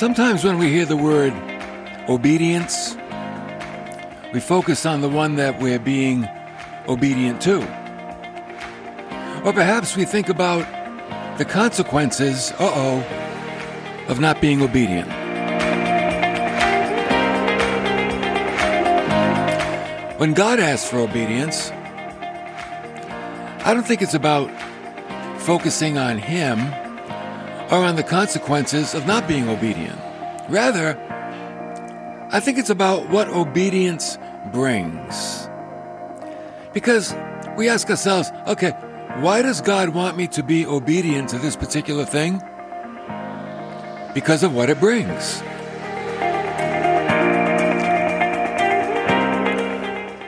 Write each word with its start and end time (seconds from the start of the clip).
Sometimes 0.00 0.44
when 0.44 0.56
we 0.56 0.70
hear 0.70 0.86
the 0.86 0.96
word 0.96 1.34
obedience, 2.08 2.96
we 4.32 4.40
focus 4.40 4.86
on 4.86 5.02
the 5.02 5.10
one 5.10 5.34
that 5.34 5.60
we're 5.60 5.78
being 5.78 6.26
obedient 6.88 7.42
to. 7.42 7.58
Or 9.44 9.52
perhaps 9.52 9.98
we 9.98 10.06
think 10.06 10.30
about 10.30 10.66
the 11.36 11.44
consequences, 11.44 12.50
uh 12.52 12.72
oh, 12.74 14.06
of 14.08 14.20
not 14.20 14.40
being 14.40 14.62
obedient. 14.62 15.06
When 20.18 20.32
God 20.32 20.60
asks 20.60 20.88
for 20.88 20.96
obedience, 20.96 21.70
I 23.66 23.74
don't 23.74 23.86
think 23.86 24.00
it's 24.00 24.14
about 24.14 24.50
focusing 25.42 25.98
on 25.98 26.16
Him 26.16 26.72
or 27.70 27.84
on 27.84 27.96
the 27.96 28.02
consequences 28.02 28.94
of 28.94 29.06
not 29.06 29.28
being 29.28 29.48
obedient. 29.48 29.98
Rather, 30.48 30.98
I 32.32 32.40
think 32.40 32.58
it's 32.58 32.70
about 32.70 33.08
what 33.08 33.28
obedience 33.28 34.18
brings. 34.52 35.48
Because 36.72 37.14
we 37.56 37.68
ask 37.68 37.88
ourselves, 37.90 38.30
okay, 38.46 38.70
why 39.18 39.42
does 39.42 39.60
God 39.60 39.90
want 39.90 40.16
me 40.16 40.26
to 40.28 40.42
be 40.42 40.66
obedient 40.66 41.28
to 41.30 41.38
this 41.38 41.56
particular 41.56 42.04
thing? 42.04 42.42
Because 44.14 44.42
of 44.42 44.54
what 44.54 44.70
it 44.70 44.80
brings. 44.80 45.40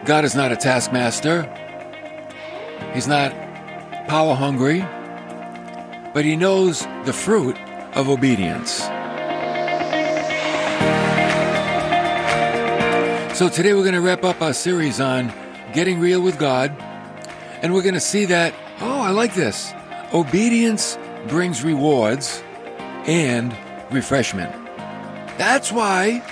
God 0.05 0.25
is 0.25 0.35
not 0.35 0.51
a 0.51 0.57
taskmaster. 0.57 1.43
He's 2.93 3.07
not 3.07 3.33
power 4.09 4.35
hungry, 4.35 4.85
but 6.13 6.25
he 6.25 6.37
knows 6.37 6.87
the 7.05 7.13
fruit 7.13 7.57
of 7.95 8.09
obedience. 8.09 8.83
So 13.37 13.49
today 13.49 13.73
we're 13.75 13.83
going 13.83 13.95
to 13.95 14.01
wrap 14.01 14.25
up 14.25 14.43
our 14.43 14.53
series 14.53 15.01
on 15.01 15.33
getting 15.73 15.99
real 15.99 16.21
with 16.21 16.39
God, 16.39 16.71
and 17.63 17.73
we're 17.73 17.83
going 17.83 17.95
to 17.95 18.01
see 18.01 18.27
that, 18.27 18.55
oh, 18.81 19.01
I 19.01 19.11
like 19.11 19.35
this. 19.35 19.73
Obedience 20.13 20.99
brings 21.29 21.65
rewards 21.65 22.43
and 23.07 23.57
refreshment. 23.91 24.53
That's 25.39 25.73
why 25.73 26.23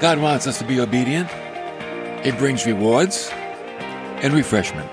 God 0.00 0.18
wants 0.18 0.46
us 0.46 0.58
to 0.58 0.64
be 0.64 0.80
obedient. 0.80 1.30
It 2.26 2.36
brings 2.36 2.66
rewards 2.66 3.30
and 3.32 4.34
refreshment. 4.34 4.90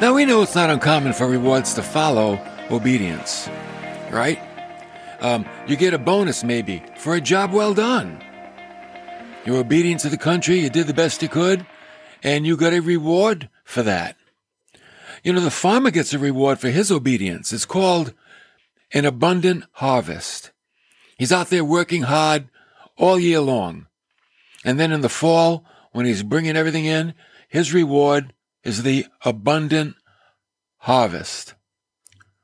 Now 0.00 0.14
we 0.14 0.24
know 0.24 0.40
it's 0.40 0.54
not 0.54 0.70
uncommon 0.70 1.12
for 1.12 1.28
rewards 1.28 1.74
to 1.74 1.82
follow 1.82 2.40
obedience, 2.70 3.50
right? 4.10 4.38
Um, 5.20 5.44
you 5.66 5.76
get 5.76 5.92
a 5.92 5.98
bonus 5.98 6.42
maybe 6.42 6.82
for 6.96 7.14
a 7.14 7.20
job 7.20 7.52
well 7.52 7.74
done. 7.74 8.18
You're 9.44 9.58
obedient 9.58 10.00
to 10.00 10.08
the 10.08 10.16
country, 10.16 10.60
you 10.60 10.70
did 10.70 10.86
the 10.86 10.94
best 10.94 11.20
you 11.20 11.28
could, 11.28 11.66
and 12.22 12.46
you 12.46 12.56
got 12.56 12.72
a 12.72 12.80
reward 12.80 13.50
for 13.62 13.82
that. 13.82 14.16
You 15.22 15.34
know, 15.34 15.40
the 15.40 15.50
farmer 15.50 15.90
gets 15.90 16.14
a 16.14 16.18
reward 16.18 16.58
for 16.58 16.70
his 16.70 16.90
obedience. 16.90 17.52
It's 17.52 17.66
called 17.66 18.14
an 18.94 19.04
abundant 19.04 19.64
harvest. 19.72 20.50
He's 21.18 21.30
out 21.30 21.50
there 21.50 21.62
working 21.62 22.04
hard 22.04 22.48
all 22.96 23.18
year 23.18 23.40
long. 23.40 23.86
And 24.64 24.80
then 24.80 24.92
in 24.92 25.02
the 25.02 25.10
fall, 25.10 25.62
when 25.92 26.06
he's 26.06 26.22
bringing 26.22 26.56
everything 26.56 26.86
in, 26.86 27.12
his 27.50 27.74
reward 27.74 28.32
is 28.64 28.82
the 28.82 29.06
abundant 29.24 29.96
harvest. 30.78 31.54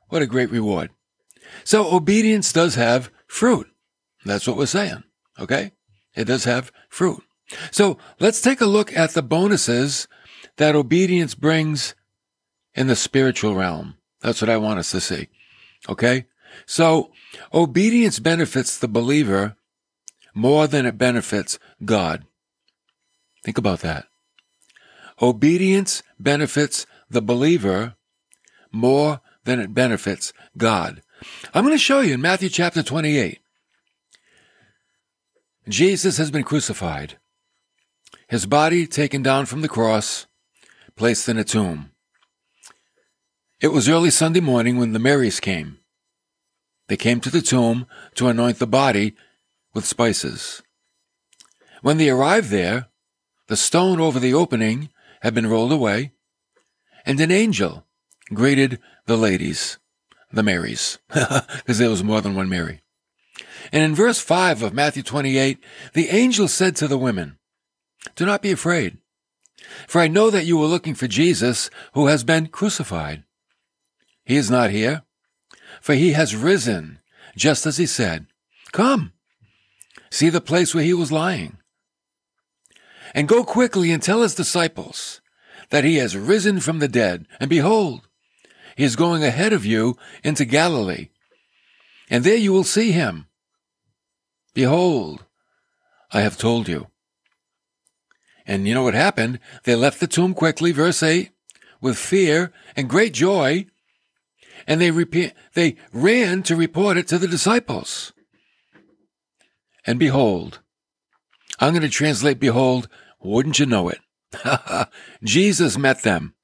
What 0.08 0.22
a 0.22 0.26
great 0.26 0.50
reward. 0.50 0.90
So 1.64 1.94
obedience 1.94 2.52
does 2.52 2.74
have 2.74 3.10
fruit. 3.26 3.68
That's 4.24 4.46
what 4.46 4.56
we're 4.56 4.66
saying. 4.66 5.04
Okay. 5.38 5.72
It 6.14 6.24
does 6.24 6.44
have 6.44 6.72
fruit. 6.88 7.22
So 7.70 7.98
let's 8.18 8.40
take 8.40 8.60
a 8.60 8.66
look 8.66 8.96
at 8.96 9.10
the 9.10 9.22
bonuses 9.22 10.08
that 10.56 10.74
obedience 10.74 11.34
brings 11.34 11.94
in 12.74 12.86
the 12.86 12.96
spiritual 12.96 13.54
realm. 13.54 13.96
That's 14.20 14.40
what 14.40 14.50
I 14.50 14.56
want 14.56 14.78
us 14.78 14.90
to 14.92 15.00
see. 15.00 15.28
Okay. 15.88 16.26
So 16.64 17.12
obedience 17.52 18.18
benefits 18.18 18.78
the 18.78 18.88
believer 18.88 19.56
more 20.34 20.66
than 20.66 20.86
it 20.86 20.98
benefits 20.98 21.58
God. 21.84 22.24
Think 23.44 23.58
about 23.58 23.80
that. 23.80 24.06
Obedience 25.20 26.02
benefits 26.20 26.86
the 27.08 27.22
believer 27.22 27.94
more 28.70 29.20
than 29.44 29.60
it 29.60 29.72
benefits 29.72 30.32
God. 30.58 31.02
I'm 31.54 31.64
going 31.64 31.74
to 31.74 31.78
show 31.78 32.00
you 32.00 32.14
in 32.14 32.20
Matthew 32.20 32.50
chapter 32.50 32.82
28. 32.82 33.40
Jesus 35.68 36.18
has 36.18 36.30
been 36.30 36.44
crucified, 36.44 37.18
his 38.28 38.46
body 38.46 38.86
taken 38.86 39.22
down 39.22 39.46
from 39.46 39.62
the 39.62 39.68
cross, 39.68 40.26
placed 40.96 41.28
in 41.28 41.38
a 41.38 41.44
tomb. 41.44 41.90
It 43.60 43.68
was 43.68 43.88
early 43.88 44.10
Sunday 44.10 44.40
morning 44.40 44.76
when 44.76 44.92
the 44.92 44.98
Marys 44.98 45.40
came. 45.40 45.78
They 46.88 46.96
came 46.96 47.20
to 47.20 47.30
the 47.30 47.40
tomb 47.40 47.86
to 48.14 48.28
anoint 48.28 48.58
the 48.58 48.66
body 48.66 49.14
with 49.72 49.86
spices. 49.86 50.62
When 51.82 51.96
they 51.96 52.10
arrived 52.10 52.50
there, 52.50 52.88
the 53.48 53.56
stone 53.56 53.98
over 53.98 54.20
the 54.20 54.34
opening 54.34 54.90
had 55.22 55.34
been 55.34 55.46
rolled 55.46 55.72
away, 55.72 56.12
and 57.04 57.20
an 57.20 57.30
angel 57.30 57.86
greeted 58.32 58.80
the 59.06 59.16
ladies, 59.16 59.78
the 60.32 60.42
Marys, 60.42 60.98
because 61.08 61.78
there 61.78 61.90
was 61.90 62.02
more 62.02 62.20
than 62.20 62.34
one 62.34 62.48
Mary. 62.48 62.82
And 63.72 63.82
in 63.82 63.94
verse 63.94 64.20
5 64.20 64.62
of 64.62 64.74
Matthew 64.74 65.02
28, 65.02 65.58
the 65.92 66.08
angel 66.08 66.48
said 66.48 66.76
to 66.76 66.88
the 66.88 66.98
women, 66.98 67.38
Do 68.14 68.26
not 68.26 68.42
be 68.42 68.52
afraid, 68.52 68.98
for 69.86 70.00
I 70.00 70.08
know 70.08 70.30
that 70.30 70.46
you 70.46 70.58
were 70.58 70.66
looking 70.66 70.94
for 70.94 71.06
Jesus 71.06 71.70
who 71.94 72.06
has 72.06 72.24
been 72.24 72.48
crucified. 72.48 73.24
He 74.24 74.36
is 74.36 74.50
not 74.50 74.70
here, 74.70 75.02
for 75.80 75.94
he 75.94 76.12
has 76.12 76.36
risen, 76.36 77.00
just 77.36 77.66
as 77.66 77.76
he 77.76 77.86
said. 77.86 78.26
Come, 78.72 79.12
see 80.10 80.28
the 80.28 80.40
place 80.40 80.74
where 80.74 80.84
he 80.84 80.94
was 80.94 81.12
lying. 81.12 81.58
And 83.16 83.26
go 83.26 83.44
quickly 83.44 83.90
and 83.90 84.02
tell 84.02 84.20
his 84.20 84.34
disciples 84.34 85.22
that 85.70 85.84
he 85.84 85.96
has 85.96 86.14
risen 86.14 86.60
from 86.60 86.80
the 86.80 86.86
dead, 86.86 87.26
and 87.40 87.48
behold, 87.48 88.06
he 88.76 88.84
is 88.84 88.94
going 88.94 89.24
ahead 89.24 89.54
of 89.54 89.64
you 89.64 89.96
into 90.22 90.44
Galilee, 90.44 91.08
and 92.10 92.22
there 92.22 92.36
you 92.36 92.52
will 92.52 92.62
see 92.62 92.92
him. 92.92 93.26
Behold, 94.52 95.24
I 96.12 96.20
have 96.20 96.36
told 96.36 96.68
you. 96.68 96.88
And 98.46 98.68
you 98.68 98.74
know 98.74 98.82
what 98.82 98.92
happened? 98.92 99.40
They 99.64 99.74
left 99.74 99.98
the 99.98 100.06
tomb 100.06 100.34
quickly, 100.34 100.70
verse 100.70 101.02
8, 101.02 101.30
with 101.80 101.96
fear 101.96 102.52
and 102.76 102.88
great 102.88 103.14
joy, 103.14 103.64
and 104.66 104.78
they, 104.78 104.90
repeat, 104.90 105.32
they 105.54 105.76
ran 105.90 106.42
to 106.44 106.54
report 106.54 106.98
it 106.98 107.08
to 107.08 107.18
the 107.18 107.26
disciples. 107.26 108.12
And 109.86 109.98
behold, 109.98 110.60
I'm 111.58 111.72
going 111.72 111.82
to 111.82 111.88
translate 111.88 112.38
behold, 112.38 112.88
wouldn't 113.26 113.58
you 113.58 113.66
know 113.66 113.88
it? 113.88 113.98
Jesus 115.24 115.76
met 115.76 116.02
them 116.02 116.34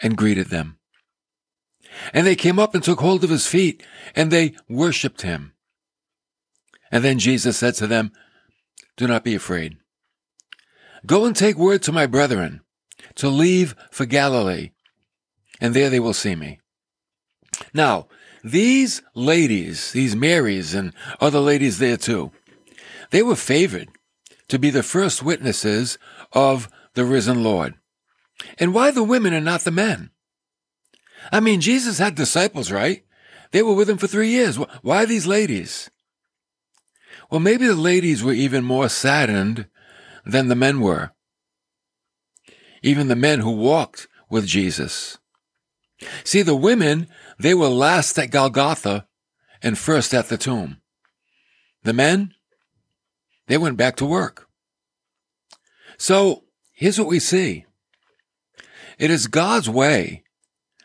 and 0.00 0.16
greeted 0.16 0.48
them. 0.48 0.78
And 2.12 2.26
they 2.26 2.36
came 2.36 2.58
up 2.58 2.74
and 2.74 2.82
took 2.82 3.00
hold 3.00 3.22
of 3.22 3.30
his 3.30 3.46
feet, 3.46 3.84
and 4.16 4.30
they 4.30 4.54
worshipped 4.68 5.22
him. 5.22 5.52
And 6.90 7.04
then 7.04 7.18
Jesus 7.18 7.56
said 7.56 7.74
to 7.76 7.86
them, 7.86 8.12
Do 8.96 9.06
not 9.06 9.24
be 9.24 9.34
afraid. 9.34 9.76
Go 11.06 11.24
and 11.24 11.36
take 11.36 11.56
word 11.56 11.82
to 11.82 11.92
my 11.92 12.06
brethren 12.06 12.62
to 13.16 13.28
leave 13.28 13.74
for 13.90 14.06
Galilee, 14.06 14.70
and 15.60 15.74
there 15.74 15.90
they 15.90 16.00
will 16.00 16.14
see 16.14 16.34
me. 16.34 16.60
Now, 17.72 18.08
these 18.42 19.02
ladies, 19.14 19.92
these 19.92 20.16
Marys 20.16 20.74
and 20.74 20.92
other 21.20 21.40
ladies 21.40 21.78
there 21.78 21.96
too, 21.96 22.32
they 23.10 23.22
were 23.22 23.36
favored 23.36 23.88
to 24.48 24.58
be 24.58 24.70
the 24.70 24.82
first 24.82 25.22
witnesses 25.22 25.98
of 26.32 26.68
the 26.94 27.04
risen 27.04 27.42
Lord. 27.42 27.74
And 28.58 28.74
why 28.74 28.90
the 28.90 29.02
women 29.02 29.32
and 29.32 29.44
not 29.44 29.62
the 29.62 29.70
men? 29.70 30.10
I 31.32 31.40
mean, 31.40 31.60
Jesus 31.60 31.98
had 31.98 32.14
disciples, 32.14 32.70
right? 32.70 33.04
They 33.52 33.62
were 33.62 33.74
with 33.74 33.88
him 33.88 33.98
for 33.98 34.06
three 34.06 34.30
years. 34.30 34.56
Why 34.82 35.04
these 35.04 35.26
ladies? 35.26 35.90
Well, 37.30 37.40
maybe 37.40 37.66
the 37.66 37.74
ladies 37.74 38.22
were 38.22 38.32
even 38.32 38.64
more 38.64 38.88
saddened 38.88 39.68
than 40.24 40.48
the 40.48 40.54
men 40.54 40.80
were. 40.80 41.12
Even 42.82 43.08
the 43.08 43.16
men 43.16 43.40
who 43.40 43.50
walked 43.50 44.08
with 44.28 44.46
Jesus. 44.46 45.18
See, 46.24 46.42
the 46.42 46.56
women, 46.56 47.08
they 47.38 47.54
were 47.54 47.68
last 47.68 48.18
at 48.18 48.30
Golgotha 48.30 49.06
and 49.62 49.78
first 49.78 50.12
at 50.12 50.28
the 50.28 50.36
tomb. 50.36 50.80
The 51.84 51.92
men, 51.92 52.34
they 53.46 53.58
went 53.58 53.76
back 53.76 53.96
to 53.96 54.06
work. 54.06 54.48
So 55.98 56.44
here's 56.72 56.98
what 56.98 57.08
we 57.08 57.18
see. 57.18 57.66
It 58.98 59.10
is 59.10 59.26
God's 59.26 59.68
way 59.68 60.22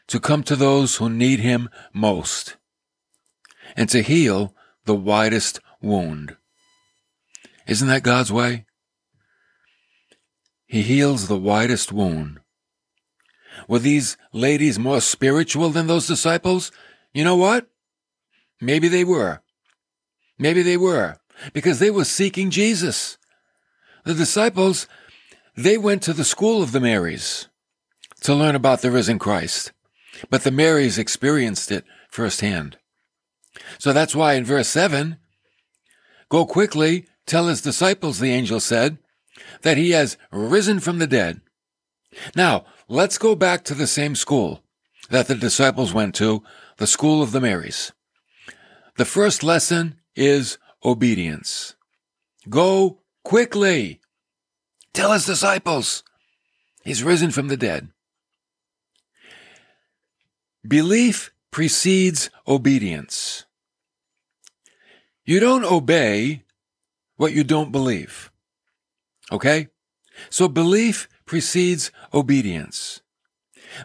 to 0.07 0.19
come 0.19 0.43
to 0.43 0.55
those 0.55 0.95
who 0.95 1.09
need 1.09 1.39
him 1.39 1.69
most 1.93 2.57
and 3.75 3.87
to 3.89 4.01
heal 4.01 4.55
the 4.85 4.95
widest 4.95 5.59
wound. 5.81 6.35
Isn't 7.67 7.87
that 7.87 8.03
God's 8.03 8.31
way? 8.31 8.65
He 10.65 10.81
heals 10.81 11.27
the 11.27 11.37
widest 11.37 11.91
wound. 11.91 12.39
Were 13.67 13.79
these 13.79 14.17
ladies 14.33 14.79
more 14.79 15.01
spiritual 15.01 15.69
than 15.69 15.87
those 15.87 16.07
disciples? 16.07 16.71
You 17.13 17.23
know 17.23 17.35
what? 17.35 17.67
Maybe 18.61 18.87
they 18.87 19.03
were. 19.03 19.41
Maybe 20.37 20.61
they 20.61 20.77
were, 20.77 21.17
because 21.53 21.79
they 21.79 21.91
were 21.91 22.05
seeking 22.05 22.49
Jesus. 22.49 23.17
The 24.05 24.13
disciples, 24.13 24.87
they 25.55 25.77
went 25.77 26.01
to 26.03 26.13
the 26.13 26.23
school 26.23 26.61
of 26.61 26.71
the 26.71 26.79
Marys 26.79 27.47
to 28.21 28.33
learn 28.33 28.55
about 28.55 28.81
the 28.81 28.91
risen 28.91 29.19
Christ, 29.19 29.71
but 30.29 30.43
the 30.43 30.51
Marys 30.51 30.97
experienced 30.97 31.71
it 31.71 31.85
firsthand. 32.09 32.77
So 33.77 33.93
that's 33.93 34.15
why 34.15 34.33
in 34.33 34.45
verse 34.45 34.67
7, 34.69 35.17
go 36.29 36.45
quickly, 36.45 37.07
tell 37.25 37.47
his 37.47 37.61
disciples, 37.61 38.19
the 38.19 38.31
angel 38.31 38.59
said, 38.59 38.97
that 39.61 39.77
he 39.77 39.91
has 39.91 40.17
risen 40.31 40.79
from 40.79 40.99
the 40.99 41.07
dead. 41.07 41.41
Now, 42.35 42.65
let's 42.87 43.17
go 43.17 43.35
back 43.35 43.63
to 43.65 43.73
the 43.73 43.87
same 43.87 44.15
school 44.15 44.63
that 45.09 45.27
the 45.27 45.35
disciples 45.35 45.93
went 45.93 46.15
to, 46.15 46.43
the 46.77 46.87
school 46.87 47.21
of 47.21 47.31
the 47.31 47.41
Marys. 47.41 47.91
The 48.97 49.05
first 49.05 49.43
lesson 49.43 49.99
is 50.15 50.57
obedience. 50.83 51.75
Go 52.47 52.99
quickly. 53.23 54.01
Tell 54.93 55.11
his 55.13 55.25
disciples 55.25 56.03
he's 56.83 57.03
risen 57.03 57.31
from 57.31 57.47
the 57.47 57.57
dead. 57.57 57.89
Belief 60.67 61.31
precedes 61.51 62.29
obedience. 62.47 63.45
You 65.25 65.39
don't 65.39 65.63
obey 65.63 66.43
what 67.17 67.33
you 67.33 67.43
don't 67.43 67.71
believe. 67.71 68.31
Okay? 69.31 69.67
So 70.29 70.47
belief 70.47 71.07
precedes 71.25 71.91
obedience. 72.13 73.01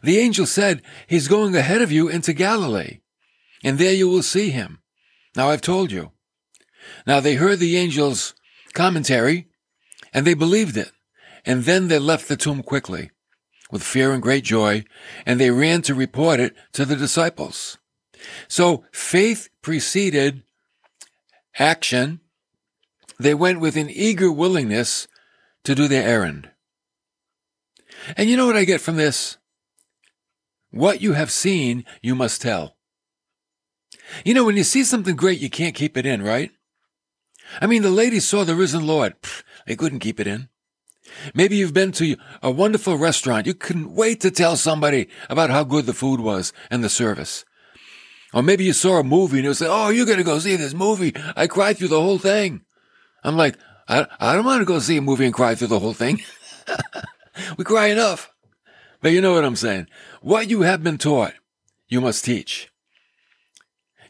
The 0.02 0.18
angel 0.18 0.46
said, 0.46 0.82
He's 1.06 1.28
going 1.28 1.54
ahead 1.54 1.82
of 1.82 1.92
you 1.92 2.08
into 2.08 2.32
Galilee, 2.32 3.00
and 3.62 3.78
there 3.78 3.92
you 3.92 4.08
will 4.08 4.22
see 4.22 4.50
him. 4.50 4.80
Now 5.36 5.50
I've 5.50 5.60
told 5.60 5.92
you. 5.92 6.13
Now 7.06 7.20
they 7.20 7.34
heard 7.34 7.58
the 7.58 7.76
angel's 7.78 8.34
commentary, 8.72 9.48
and 10.12 10.26
they 10.26 10.34
believed 10.34 10.76
it, 10.76 10.92
and 11.44 11.64
then 11.64 11.88
they 11.88 11.98
left 11.98 12.28
the 12.28 12.36
tomb 12.36 12.62
quickly, 12.62 13.10
with 13.70 13.82
fear 13.82 14.12
and 14.12 14.22
great 14.22 14.44
joy, 14.44 14.84
and 15.26 15.40
they 15.40 15.50
ran 15.50 15.82
to 15.82 15.94
report 15.94 16.40
it 16.40 16.54
to 16.72 16.84
the 16.84 16.96
disciples. 16.96 17.78
So 18.48 18.84
faith 18.92 19.48
preceded 19.62 20.42
action. 21.58 22.20
They 23.18 23.34
went 23.34 23.60
with 23.60 23.76
an 23.76 23.90
eager 23.90 24.30
willingness 24.32 25.06
to 25.64 25.74
do 25.74 25.88
their 25.88 26.06
errand. 26.06 26.50
And 28.16 28.28
you 28.28 28.36
know 28.36 28.46
what 28.46 28.56
I 28.56 28.64
get 28.64 28.80
from 28.80 28.96
this? 28.96 29.38
What 30.70 31.00
you 31.00 31.12
have 31.12 31.30
seen, 31.30 31.84
you 32.02 32.14
must 32.14 32.42
tell. 32.42 32.76
You 34.24 34.34
know, 34.34 34.44
when 34.44 34.56
you 34.56 34.64
see 34.64 34.84
something 34.84 35.16
great, 35.16 35.40
you 35.40 35.48
can't 35.48 35.74
keep 35.74 35.96
it 35.96 36.04
in, 36.04 36.22
right? 36.22 36.50
I 37.60 37.66
mean, 37.66 37.82
the 37.82 37.90
ladies 37.90 38.26
saw 38.26 38.44
the 38.44 38.54
risen 38.54 38.86
Lord. 38.86 39.14
They 39.66 39.76
couldn't 39.76 40.00
keep 40.00 40.20
it 40.20 40.26
in. 40.26 40.48
Maybe 41.34 41.56
you've 41.56 41.74
been 41.74 41.92
to 41.92 42.16
a 42.42 42.50
wonderful 42.50 42.96
restaurant. 42.96 43.46
You 43.46 43.54
couldn't 43.54 43.94
wait 43.94 44.20
to 44.20 44.30
tell 44.30 44.56
somebody 44.56 45.08
about 45.28 45.50
how 45.50 45.64
good 45.64 45.86
the 45.86 45.92
food 45.92 46.20
was 46.20 46.52
and 46.70 46.82
the 46.82 46.88
service. 46.88 47.44
Or 48.32 48.42
maybe 48.42 48.64
you 48.64 48.72
saw 48.72 48.98
a 48.98 49.04
movie 49.04 49.38
and 49.38 49.44
you 49.44 49.54
say, 49.54 49.66
Oh, 49.68 49.90
you're 49.90 50.06
going 50.06 50.18
to 50.18 50.24
go 50.24 50.38
see 50.38 50.56
this 50.56 50.74
movie. 50.74 51.14
I 51.36 51.46
cried 51.46 51.78
through 51.78 51.88
the 51.88 52.00
whole 52.00 52.18
thing. 52.18 52.62
I'm 53.22 53.36
like, 53.36 53.56
I, 53.88 54.06
I 54.18 54.34
don't 54.34 54.44
want 54.44 54.60
to 54.60 54.66
go 54.66 54.78
see 54.78 54.96
a 54.96 55.02
movie 55.02 55.24
and 55.24 55.34
cry 55.34 55.54
through 55.54 55.68
the 55.68 55.78
whole 55.78 55.92
thing. 55.92 56.22
we 57.56 57.64
cry 57.64 57.86
enough. 57.86 58.32
But 59.00 59.12
you 59.12 59.20
know 59.20 59.34
what 59.34 59.44
I'm 59.44 59.56
saying. 59.56 59.86
What 60.20 60.48
you 60.48 60.62
have 60.62 60.82
been 60.82 60.98
taught, 60.98 61.34
you 61.88 62.00
must 62.00 62.24
teach. 62.24 62.70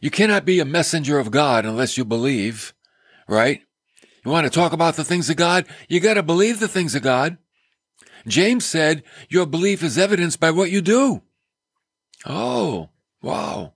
You 0.01 0.09
cannot 0.09 0.45
be 0.45 0.59
a 0.59 0.65
messenger 0.65 1.19
of 1.19 1.31
God 1.31 1.65
unless 1.65 1.97
you 1.97 2.05
believe, 2.05 2.73
right? 3.27 3.61
You 4.23 4.31
want 4.31 4.45
to 4.45 4.49
talk 4.49 4.73
about 4.73 4.95
the 4.95 5.03
things 5.03 5.29
of 5.29 5.35
God? 5.35 5.67
You 5.87 5.99
got 5.99 6.15
to 6.15 6.23
believe 6.23 6.59
the 6.59 6.67
things 6.67 6.95
of 6.95 7.03
God. 7.03 7.37
James 8.27 8.65
said, 8.65 9.03
your 9.29 9.45
belief 9.45 9.83
is 9.83 9.97
evidenced 9.97 10.39
by 10.39 10.51
what 10.51 10.71
you 10.71 10.81
do. 10.81 11.21
Oh, 12.25 12.89
wow. 13.21 13.73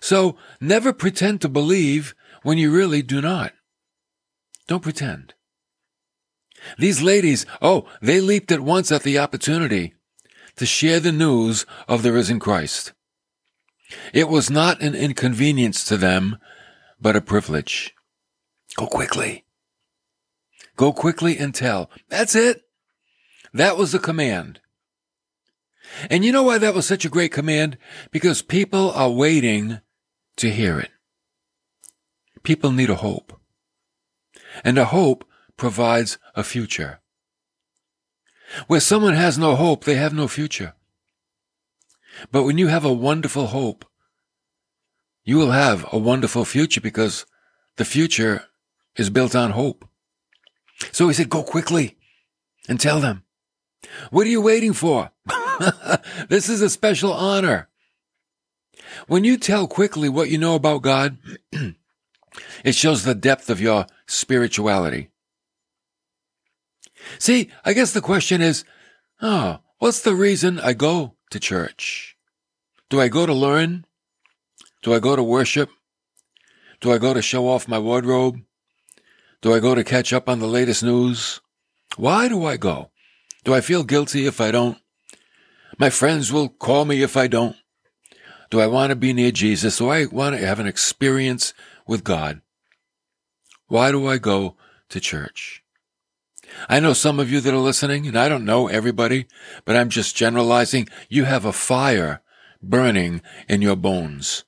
So 0.00 0.36
never 0.60 0.92
pretend 0.92 1.40
to 1.40 1.48
believe 1.48 2.14
when 2.42 2.56
you 2.56 2.70
really 2.70 3.02
do 3.02 3.20
not. 3.20 3.52
Don't 4.68 4.82
pretend. 4.82 5.34
These 6.78 7.02
ladies, 7.02 7.46
oh, 7.60 7.86
they 8.00 8.20
leaped 8.20 8.52
at 8.52 8.60
once 8.60 8.92
at 8.92 9.02
the 9.02 9.18
opportunity 9.18 9.94
to 10.56 10.66
share 10.66 11.00
the 11.00 11.12
news 11.12 11.66
of 11.88 12.02
the 12.02 12.12
risen 12.12 12.38
Christ. 12.38 12.92
It 14.12 14.28
was 14.28 14.50
not 14.50 14.80
an 14.80 14.94
inconvenience 14.94 15.84
to 15.86 15.96
them, 15.96 16.38
but 17.00 17.16
a 17.16 17.20
privilege. 17.20 17.94
Go 18.80 18.86
quickly. 18.86 19.44
Go 20.74 20.94
quickly 20.94 21.36
and 21.36 21.54
tell. 21.54 21.90
That's 22.08 22.34
it. 22.34 22.62
That 23.52 23.76
was 23.76 23.92
the 23.92 23.98
command. 23.98 24.60
And 26.08 26.24
you 26.24 26.32
know 26.32 26.44
why 26.44 26.56
that 26.56 26.72
was 26.72 26.86
such 26.86 27.04
a 27.04 27.10
great 27.10 27.30
command? 27.30 27.76
Because 28.10 28.40
people 28.40 28.90
are 28.92 29.10
waiting 29.10 29.80
to 30.36 30.50
hear 30.50 30.80
it. 30.80 30.92
People 32.42 32.72
need 32.72 32.88
a 32.88 32.94
hope. 32.94 33.38
And 34.64 34.78
a 34.78 34.86
hope 34.86 35.28
provides 35.58 36.16
a 36.34 36.42
future. 36.42 37.00
Where 38.66 38.80
someone 38.80 39.12
has 39.12 39.36
no 39.36 39.56
hope, 39.56 39.84
they 39.84 39.96
have 39.96 40.14
no 40.14 40.26
future. 40.26 40.72
But 42.32 42.44
when 42.44 42.56
you 42.56 42.68
have 42.68 42.86
a 42.86 42.92
wonderful 42.94 43.48
hope, 43.48 43.84
you 45.22 45.36
will 45.36 45.50
have 45.50 45.84
a 45.92 45.98
wonderful 45.98 46.46
future 46.46 46.80
because 46.80 47.26
the 47.76 47.84
future 47.84 48.46
is 48.96 49.10
built 49.10 49.34
on 49.34 49.50
hope. 49.50 49.84
So 50.92 51.08
he 51.08 51.14
said, 51.14 51.30
go 51.30 51.42
quickly 51.42 51.96
and 52.68 52.80
tell 52.80 53.00
them. 53.00 53.24
What 54.10 54.26
are 54.26 54.30
you 54.30 54.40
waiting 54.40 54.72
for? 54.72 55.10
this 56.28 56.48
is 56.48 56.62
a 56.62 56.70
special 56.70 57.12
honor. 57.12 57.68
When 59.06 59.24
you 59.24 59.36
tell 59.36 59.66
quickly 59.66 60.08
what 60.08 60.30
you 60.30 60.38
know 60.38 60.54
about 60.54 60.82
God, 60.82 61.18
it 62.64 62.74
shows 62.74 63.04
the 63.04 63.14
depth 63.14 63.50
of 63.50 63.60
your 63.60 63.86
spirituality. 64.06 65.10
See, 67.18 67.50
I 67.64 67.72
guess 67.72 67.92
the 67.92 68.00
question 68.00 68.40
is, 68.40 68.64
oh, 69.22 69.60
what's 69.78 70.00
the 70.00 70.14
reason 70.14 70.60
I 70.60 70.72
go 70.72 71.14
to 71.30 71.40
church? 71.40 72.16
Do 72.88 73.00
I 73.00 73.08
go 73.08 73.26
to 73.26 73.32
learn? 73.32 73.86
Do 74.82 74.94
I 74.94 74.98
go 74.98 75.16
to 75.16 75.22
worship? 75.22 75.70
Do 76.80 76.92
I 76.92 76.98
go 76.98 77.14
to 77.14 77.22
show 77.22 77.48
off 77.48 77.68
my 77.68 77.78
wardrobe? 77.78 78.40
Do 79.42 79.54
I 79.54 79.58
go 79.58 79.74
to 79.74 79.82
catch 79.82 80.12
up 80.12 80.28
on 80.28 80.38
the 80.38 80.46
latest 80.46 80.82
news? 80.82 81.40
Why 81.96 82.28
do 82.28 82.44
I 82.44 82.58
go? 82.58 82.90
Do 83.44 83.54
I 83.54 83.62
feel 83.62 83.84
guilty 83.84 84.26
if 84.26 84.40
I 84.40 84.50
don't? 84.50 84.78
My 85.78 85.88
friends 85.88 86.30
will 86.30 86.50
call 86.50 86.84
me 86.84 87.02
if 87.02 87.16
I 87.16 87.26
don't. 87.26 87.56
Do 88.50 88.60
I 88.60 88.66
want 88.66 88.90
to 88.90 88.96
be 88.96 89.14
near 89.14 89.30
Jesus? 89.30 89.78
Do 89.78 89.88
I 89.88 90.04
want 90.06 90.36
to 90.36 90.46
have 90.46 90.60
an 90.60 90.66
experience 90.66 91.54
with 91.86 92.04
God? 92.04 92.42
Why 93.68 93.90
do 93.90 94.06
I 94.06 94.18
go 94.18 94.56
to 94.90 95.00
church? 95.00 95.62
I 96.68 96.80
know 96.80 96.92
some 96.92 97.18
of 97.18 97.30
you 97.30 97.40
that 97.40 97.54
are 97.54 97.58
listening, 97.58 98.06
and 98.06 98.18
I 98.18 98.28
don't 98.28 98.44
know 98.44 98.68
everybody, 98.68 99.26
but 99.64 99.76
I'm 99.76 99.88
just 99.88 100.16
generalizing. 100.16 100.88
You 101.08 101.24
have 101.24 101.46
a 101.46 101.52
fire 101.52 102.20
burning 102.60 103.22
in 103.48 103.62
your 103.62 103.76
bones. 103.76 104.44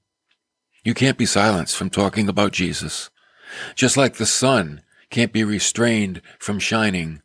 You 0.85 0.93
can't 0.93 1.17
be 1.17 1.27
silenced 1.27 1.77
from 1.77 1.89
talking 1.89 2.29
about 2.29 2.53
Jesus. 2.53 3.09
Just 3.75 3.97
like 3.97 4.15
the 4.15 4.27
sun 4.27 4.83
can't 5.11 5.33
be 5.33 5.45
restrained 5.45 6.23
from 6.39 6.59
shining. 6.59 7.23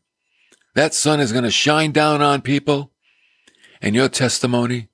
That 0.75 0.93
sun 0.93 1.19
is 1.19 1.31
going 1.31 1.43
to 1.43 1.51
shine 1.51 1.91
down 1.91 2.21
on 2.21 2.41
people, 2.41 2.91
and 3.81 3.95
your 3.95 4.09
testimony 4.09 4.89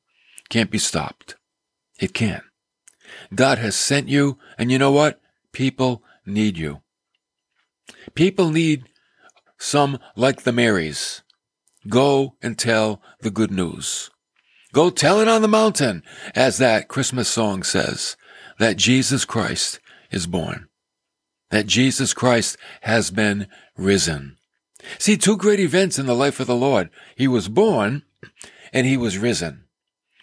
can't 0.49 0.71
be 0.71 0.77
stopped. 0.77 1.35
It 1.99 2.13
can't. 2.13 2.43
God 3.33 3.57
has 3.57 3.75
sent 3.75 4.07
you, 4.07 4.37
and 4.57 4.71
you 4.71 4.77
know 4.77 4.91
what? 4.91 5.19
People 5.51 6.03
need 6.25 6.57
you. 6.57 6.81
People 8.13 8.49
need 8.49 8.89
some 9.57 9.99
like 10.15 10.43
the 10.43 10.51
Marys. 10.51 11.21
Go 11.87 12.35
and 12.41 12.57
tell 12.57 13.01
the 13.21 13.31
good 13.31 13.51
news. 13.51 14.09
Go 14.71 14.89
tell 14.89 15.19
it 15.19 15.27
on 15.27 15.41
the 15.41 15.47
mountain, 15.47 16.03
as 16.33 16.57
that 16.57 16.87
Christmas 16.87 17.27
song 17.27 17.63
says, 17.63 18.15
that 18.57 18.77
Jesus 18.77 19.25
Christ 19.25 19.79
is 20.11 20.27
born. 20.27 20.67
That 21.49 21.67
Jesus 21.67 22.13
Christ 22.13 22.57
has 22.81 23.11
been 23.11 23.47
risen. 23.77 24.37
See, 24.97 25.17
two 25.17 25.37
great 25.37 25.59
events 25.59 25.99
in 25.99 26.05
the 26.05 26.15
life 26.15 26.39
of 26.39 26.47
the 26.47 26.55
Lord. 26.55 26.89
He 27.15 27.27
was 27.27 27.47
born 27.47 28.03
and 28.71 28.87
he 28.87 28.97
was 28.97 29.17
risen. 29.17 29.65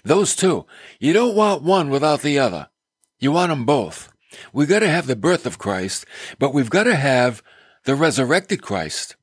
Those 0.05 0.35
two. 0.35 0.67
You 0.99 1.13
don't 1.13 1.37
want 1.37 1.63
one 1.63 1.91
without 1.91 2.23
the 2.23 2.39
other. 2.39 2.69
You 3.19 3.33
want 3.33 3.51
them 3.51 3.65
both. 3.65 4.13
We've 4.53 4.69
got 4.69 4.81
to 4.81 4.89
have 4.89 5.07
the 5.07 5.17
birth 5.17 5.47
of 5.47 5.59
Christ, 5.59 6.07
but 6.39 6.55
we've 6.55 6.71
got 6.71 6.85
to 6.85 6.95
have 6.97 7.43
the 7.85 7.95
resurrected 7.95 8.63
Christ. 8.63 9.17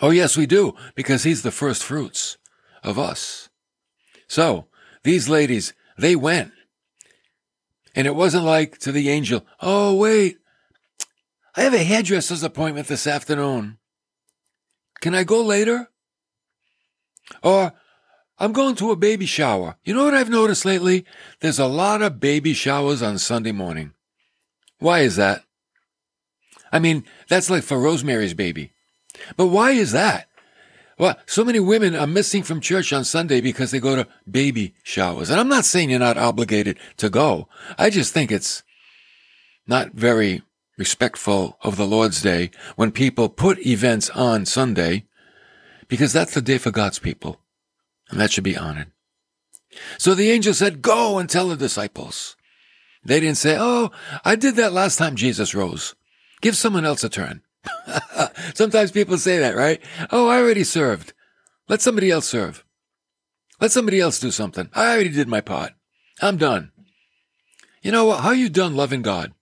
Oh, 0.00 0.10
yes, 0.10 0.36
we 0.36 0.46
do, 0.46 0.74
because 0.94 1.24
he's 1.24 1.42
the 1.42 1.50
first 1.50 1.82
fruits 1.82 2.38
of 2.82 2.98
us. 2.98 3.50
So, 4.28 4.66
these 5.02 5.28
ladies, 5.28 5.74
they 5.98 6.16
went. 6.16 6.52
And 7.94 8.06
it 8.06 8.14
wasn't 8.14 8.44
like 8.44 8.78
to 8.78 8.92
the 8.92 9.10
angel, 9.10 9.44
oh, 9.60 9.94
wait, 9.96 10.38
I 11.60 11.64
have 11.64 11.74
a 11.74 11.84
hairdresser's 11.84 12.42
appointment 12.42 12.86
this 12.86 13.06
afternoon. 13.06 13.76
Can 15.02 15.14
I 15.14 15.24
go 15.24 15.42
later? 15.42 15.90
Or, 17.42 17.74
I'm 18.38 18.54
going 18.54 18.76
to 18.76 18.92
a 18.92 18.96
baby 18.96 19.26
shower. 19.26 19.76
You 19.84 19.92
know 19.92 20.04
what 20.04 20.14
I've 20.14 20.30
noticed 20.30 20.64
lately? 20.64 21.04
There's 21.40 21.58
a 21.58 21.66
lot 21.66 22.00
of 22.00 22.18
baby 22.18 22.54
showers 22.54 23.02
on 23.02 23.18
Sunday 23.18 23.52
morning. 23.52 23.92
Why 24.78 25.00
is 25.00 25.16
that? 25.16 25.44
I 26.72 26.78
mean, 26.78 27.04
that's 27.28 27.50
like 27.50 27.62
for 27.62 27.78
Rosemary's 27.78 28.32
baby. 28.32 28.72
But 29.36 29.48
why 29.48 29.72
is 29.72 29.92
that? 29.92 30.28
Well, 30.98 31.18
so 31.26 31.44
many 31.44 31.60
women 31.60 31.94
are 31.94 32.06
missing 32.06 32.42
from 32.42 32.62
church 32.62 32.90
on 32.90 33.04
Sunday 33.04 33.42
because 33.42 33.70
they 33.70 33.80
go 33.80 33.96
to 33.96 34.08
baby 34.30 34.72
showers. 34.82 35.28
And 35.28 35.38
I'm 35.38 35.48
not 35.48 35.66
saying 35.66 35.90
you're 35.90 35.98
not 35.98 36.16
obligated 36.16 36.78
to 36.96 37.10
go. 37.10 37.48
I 37.76 37.90
just 37.90 38.14
think 38.14 38.32
it's 38.32 38.62
not 39.66 39.92
very 39.92 40.40
respectful 40.80 41.58
of 41.60 41.76
the 41.76 41.86
Lord's 41.86 42.22
Day 42.22 42.50
when 42.74 42.90
people 42.90 43.28
put 43.28 43.64
events 43.66 44.08
on 44.10 44.46
Sunday 44.46 45.04
because 45.88 46.12
that's 46.12 46.32
the 46.32 46.40
day 46.40 46.56
for 46.56 46.70
God's 46.70 46.98
people. 46.98 47.38
And 48.08 48.18
that 48.18 48.32
should 48.32 48.44
be 48.44 48.56
honored. 48.56 48.90
So 49.98 50.14
the 50.14 50.30
angel 50.30 50.54
said, 50.54 50.80
go 50.82 51.18
and 51.18 51.28
tell 51.28 51.48
the 51.48 51.56
disciples. 51.56 52.34
They 53.04 53.20
didn't 53.20 53.36
say, 53.36 53.56
Oh, 53.58 53.90
I 54.24 54.36
did 54.36 54.56
that 54.56 54.72
last 54.72 54.96
time 54.96 55.16
Jesus 55.16 55.54
rose. 55.54 55.94
Give 56.40 56.56
someone 56.56 56.84
else 56.84 57.04
a 57.04 57.08
turn. 57.08 57.42
Sometimes 58.54 58.90
people 58.90 59.18
say 59.18 59.38
that, 59.38 59.56
right? 59.56 59.80
Oh, 60.10 60.28
I 60.28 60.38
already 60.38 60.64
served. 60.64 61.12
Let 61.68 61.82
somebody 61.82 62.10
else 62.10 62.26
serve. 62.26 62.64
Let 63.60 63.70
somebody 63.70 64.00
else 64.00 64.18
do 64.18 64.30
something. 64.30 64.70
I 64.74 64.92
already 64.92 65.10
did 65.10 65.28
my 65.28 65.40
part. 65.40 65.72
I'm 66.22 66.36
done. 66.36 66.72
You 67.82 67.92
know 67.92 68.06
what? 68.06 68.20
How 68.20 68.30
you 68.32 68.48
done 68.48 68.76
loving 68.76 69.02
God? 69.02 69.32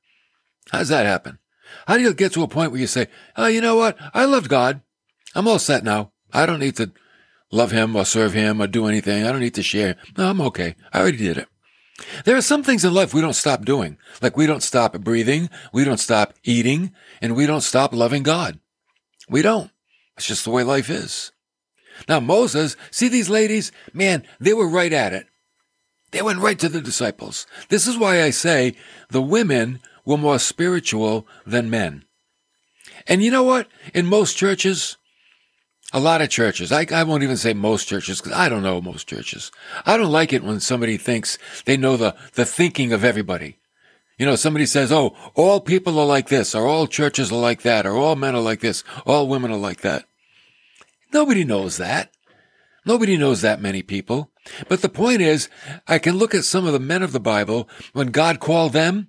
How's 0.71 0.89
that 0.89 1.07
happen? 1.07 1.39
How 1.87 1.97
do 1.97 2.03
you 2.03 2.15
get 2.15 2.33
to 2.33 2.43
a 2.43 2.49
point 2.49 2.71
where 2.71 2.81
you 2.81 2.87
say, 2.87 3.09
oh, 3.37 3.47
you 3.47 3.61
know 3.61 3.77
what? 3.77 3.97
I 4.15 4.25
loved 4.25 4.49
God. 4.49 4.81
I'm 5.35 5.49
all 5.49 5.59
set 5.59 5.85
now. 5.85 6.13
I 6.33 6.47
don't 6.47 6.61
need 6.61 6.77
to 6.77 6.93
love 7.51 7.71
him 7.71 7.97
or 7.97 8.05
serve 8.05 8.33
him 8.33 8.61
or 8.61 8.67
do 8.67 8.87
anything. 8.87 9.25
I 9.25 9.33
don't 9.33 9.41
need 9.41 9.55
to 9.55 9.63
share. 9.63 9.97
No, 10.17 10.29
I'm 10.29 10.41
okay. 10.43 10.75
I 10.93 11.01
already 11.01 11.19
did 11.19 11.39
it. 11.39 11.49
There 12.25 12.37
are 12.37 12.43
some 12.43 12.63
things 12.63 12.85
in 12.85 12.95
life 12.95 13.13
we 13.13 13.21
don't 13.21 13.33
stop 13.33 13.65
doing. 13.65 13.99
Like 14.23 14.37
we 14.37 14.47
don't 14.47 14.63
stop 14.63 14.99
breathing, 15.01 15.51
we 15.73 15.85
don't 15.85 15.99
stop 15.99 16.35
eating, 16.45 16.93
and 17.21 17.35
we 17.35 17.47
don't 17.47 17.63
stop 17.63 17.93
loving 17.93 18.23
God. 18.23 18.61
We 19.29 19.43
don't. 19.43 19.71
It's 20.17 20.27
just 20.27 20.45
the 20.45 20.51
way 20.51 20.63
life 20.63 20.91
is. 20.91 21.33
Now, 22.09 22.21
Moses, 22.21 22.77
see 22.91 23.09
these 23.09 23.29
ladies? 23.29 23.73
Man, 23.93 24.25
they 24.39 24.53
were 24.53 24.69
right 24.69 24.93
at 24.93 25.13
it. 25.13 25.27
They 26.13 26.23
went 26.23 26.39
right 26.39 26.59
to 26.61 26.69
the 26.69 26.81
disciples. 26.81 27.47
This 27.69 27.87
is 27.87 27.99
why 27.99 28.23
I 28.23 28.31
say 28.31 28.77
the 29.11 29.21
women 29.21 29.81
were 30.09 30.17
more 30.17 30.39
spiritual 30.39 31.27
than 31.47 31.69
men. 31.69 32.03
And 33.07 33.23
you 33.23 33.31
know 33.31 33.43
what? 33.43 33.69
In 33.93 34.07
most 34.07 34.39
churches, 34.39 34.97
a 35.93 36.01
lot 36.01 36.23
of 36.23 36.31
churches. 36.31 36.73
I, 36.73 36.87
I 36.91 37.03
won't 37.03 37.23
even 37.23 37.37
say 37.37 37.53
most 37.53 37.87
churches 37.87 38.19
because 38.19 38.33
I 38.33 38.49
don't 38.49 38.63
know 38.63 38.81
most 38.81 39.07
churches. 39.07 39.53
I 39.85 39.99
don't 39.99 40.11
like 40.11 40.33
it 40.33 40.43
when 40.43 40.61
somebody 40.61 40.97
thinks 40.97 41.39
they 41.67 41.77
know 41.77 41.99
the, 41.99 42.17
the 42.33 42.47
thinking 42.47 42.91
of 42.95 43.05
everybody. 43.05 43.59
You 44.19 44.25
know, 44.25 44.35
somebody 44.35 44.65
says, 44.65 44.91
oh, 44.91 45.15
all 45.35 45.61
people 45.61 45.99
are 45.99 46.07
like 46.07 46.29
this, 46.29 46.55
or 46.55 46.67
all 46.67 46.87
churches 46.87 47.31
are 47.31 47.39
like 47.39 47.61
that, 47.63 47.87
or 47.87 47.95
all 47.95 48.17
men 48.17 48.35
are 48.35 48.41
like 48.41 48.61
this, 48.61 48.83
all 49.07 49.29
women 49.29 49.53
are 49.53 49.59
like 49.59 49.83
that. 49.83 50.07
Nobody 51.13 51.45
knows 51.45 51.77
that. 51.77 52.11
Nobody 52.87 53.19
knows 53.19 53.43
that 53.43 53.61
many 53.61 53.83
people. 53.83 54.31
But 54.69 54.81
the 54.81 54.89
point 54.89 55.21
is, 55.21 55.51
I 55.87 55.99
can 55.99 56.17
look 56.17 56.35
at 56.35 56.45
some 56.45 56.67
of 56.67 56.73
the 56.73 56.81
men 56.81 57.03
of 57.03 57.13
the 57.13 57.21
Bible 57.21 57.69
when 57.93 58.09
God 58.09 58.41
called 58.41 58.73
them. 58.73 59.09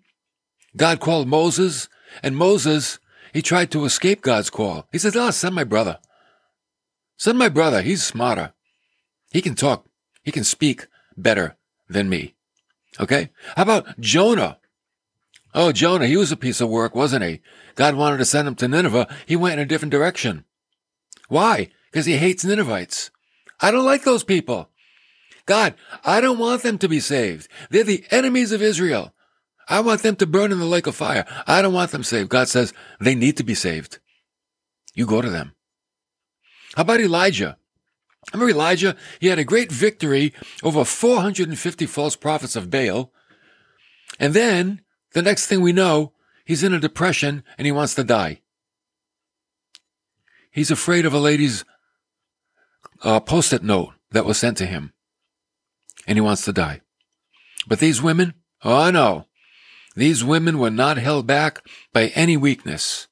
God 0.75 0.99
called 0.99 1.27
Moses, 1.27 1.89
and 2.23 2.35
Moses, 2.35 2.99
he 3.33 3.41
tried 3.41 3.71
to 3.71 3.85
escape 3.85 4.21
God's 4.21 4.49
call. 4.49 4.87
He 4.91 4.97
said, 4.97 5.15
oh, 5.15 5.27
ah, 5.27 5.29
send 5.31 5.55
my 5.55 5.63
brother. 5.63 5.99
Send 7.17 7.37
my 7.37 7.49
brother. 7.49 7.81
He's 7.81 8.03
smarter. 8.03 8.53
He 9.31 9.41
can 9.41 9.55
talk. 9.55 9.85
He 10.23 10.31
can 10.31 10.43
speak 10.43 10.87
better 11.17 11.57
than 11.89 12.09
me. 12.09 12.35
Okay? 12.99 13.29
How 13.55 13.63
about 13.63 13.99
Jonah? 13.99 14.57
Oh, 15.53 15.71
Jonah, 15.71 16.07
he 16.07 16.17
was 16.17 16.31
a 16.31 16.37
piece 16.37 16.61
of 16.61 16.69
work, 16.69 16.93
wasn't 16.93 17.23
he? 17.23 17.41
God 17.75 17.95
wanted 17.95 18.17
to 18.17 18.25
send 18.25 18.47
him 18.47 18.55
to 18.55 18.67
Nineveh. 18.67 19.07
He 19.25 19.35
went 19.35 19.53
in 19.53 19.59
a 19.59 19.65
different 19.65 19.91
direction. 19.91 20.45
Why? 21.27 21.69
Because 21.91 22.05
he 22.05 22.17
hates 22.17 22.45
Ninevites. 22.45 23.11
I 23.59 23.71
don't 23.71 23.85
like 23.85 24.03
those 24.03 24.23
people. 24.23 24.69
God, 25.45 25.73
I 26.05 26.21
don't 26.21 26.37
want 26.37 26.61
them 26.61 26.77
to 26.77 26.87
be 26.87 26.99
saved. 26.99 27.47
They're 27.71 27.83
the 27.83 28.05
enemies 28.11 28.51
of 28.51 28.61
Israel. 28.61 29.13
I 29.69 29.81
want 29.81 30.01
them 30.01 30.15
to 30.17 30.25
burn 30.25 30.51
in 30.51 30.59
the 30.59 30.65
lake 30.65 30.87
of 30.87 30.95
fire. 30.95 31.25
I 31.45 31.61
don't 31.61 31.73
want 31.73 31.91
them 31.91 32.03
saved. 32.03 32.29
God 32.29 32.47
says 32.49 32.73
they 32.99 33.13
need 33.13 33.37
to 33.37 33.43
be 33.43 33.53
saved. 33.53 33.99
You 34.95 35.05
go 35.05 35.21
to 35.21 35.29
them. 35.29 35.53
How 36.75 36.81
about 36.81 36.99
Elijah? 36.99 37.57
Remember 38.33 38.51
Elijah? 38.51 38.95
He 39.19 39.27
had 39.27 39.39
a 39.39 39.43
great 39.43 39.71
victory 39.71 40.33
over 40.63 40.83
450 40.83 41.85
false 41.85 42.15
prophets 42.15 42.55
of 42.55 42.69
Baal. 42.69 43.11
And 44.19 44.33
then, 44.33 44.81
the 45.13 45.21
next 45.21 45.45
thing 45.45 45.61
we 45.61 45.71
know, 45.71 46.13
he's 46.45 46.63
in 46.63 46.73
a 46.73 46.79
depression 46.79 47.43
and 47.57 47.65
he 47.65 47.71
wants 47.71 47.95
to 47.95 48.03
die. 48.03 48.41
He's 50.51 50.71
afraid 50.71 51.05
of 51.05 51.13
a 51.13 51.19
lady's 51.19 51.63
uh, 53.03 53.19
post-it 53.19 53.63
note 53.63 53.93
that 54.11 54.25
was 54.25 54.37
sent 54.37 54.57
to 54.57 54.65
him. 54.65 54.93
And 56.07 56.17
he 56.17 56.21
wants 56.21 56.43
to 56.45 56.53
die. 56.53 56.81
But 57.67 57.79
these 57.79 58.01
women, 58.01 58.33
oh 58.63 58.89
no, 58.89 59.25
these 59.99 60.23
women 60.23 60.59
were 60.59 60.69
not 60.69 60.97
held 60.97 61.27
back 61.27 61.67
by 61.93 62.07
any 62.09 62.37
weakness. 62.37 63.07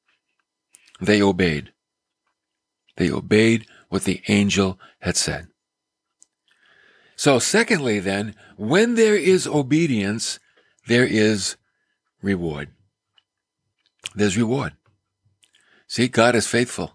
They 1.02 1.22
obeyed. 1.22 1.74
They 2.96 3.12
obeyed 3.12 3.66
what 3.90 4.04
the 4.04 4.22
angel 4.28 4.80
had 5.02 5.18
said. 5.18 5.48
So, 7.16 7.40
secondly, 7.40 8.00
then, 8.00 8.36
when 8.58 8.96
there 8.96 9.16
is 9.16 9.48
obedience, 9.48 10.40
there 10.88 11.06
is 11.06 11.58
reward. 12.22 12.70
There's 14.16 14.38
reward. 14.38 14.74
See, 15.88 16.08
God 16.08 16.36
is 16.36 16.48
faithful. 16.48 16.94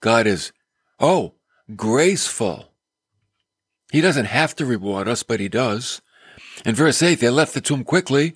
God 0.00 0.26
is, 0.26 0.52
oh, 1.00 1.34
graceful. 1.74 2.72
He 3.90 4.00
doesn't 4.00 4.26
have 4.26 4.54
to 4.56 4.66
reward 4.66 5.08
us, 5.08 5.22
but 5.22 5.40
he 5.40 5.48
does. 5.48 6.02
In 6.64 6.74
verse 6.74 7.02
8, 7.02 7.20
they 7.20 7.30
left 7.30 7.54
the 7.54 7.60
tomb 7.60 7.84
quickly 7.84 8.34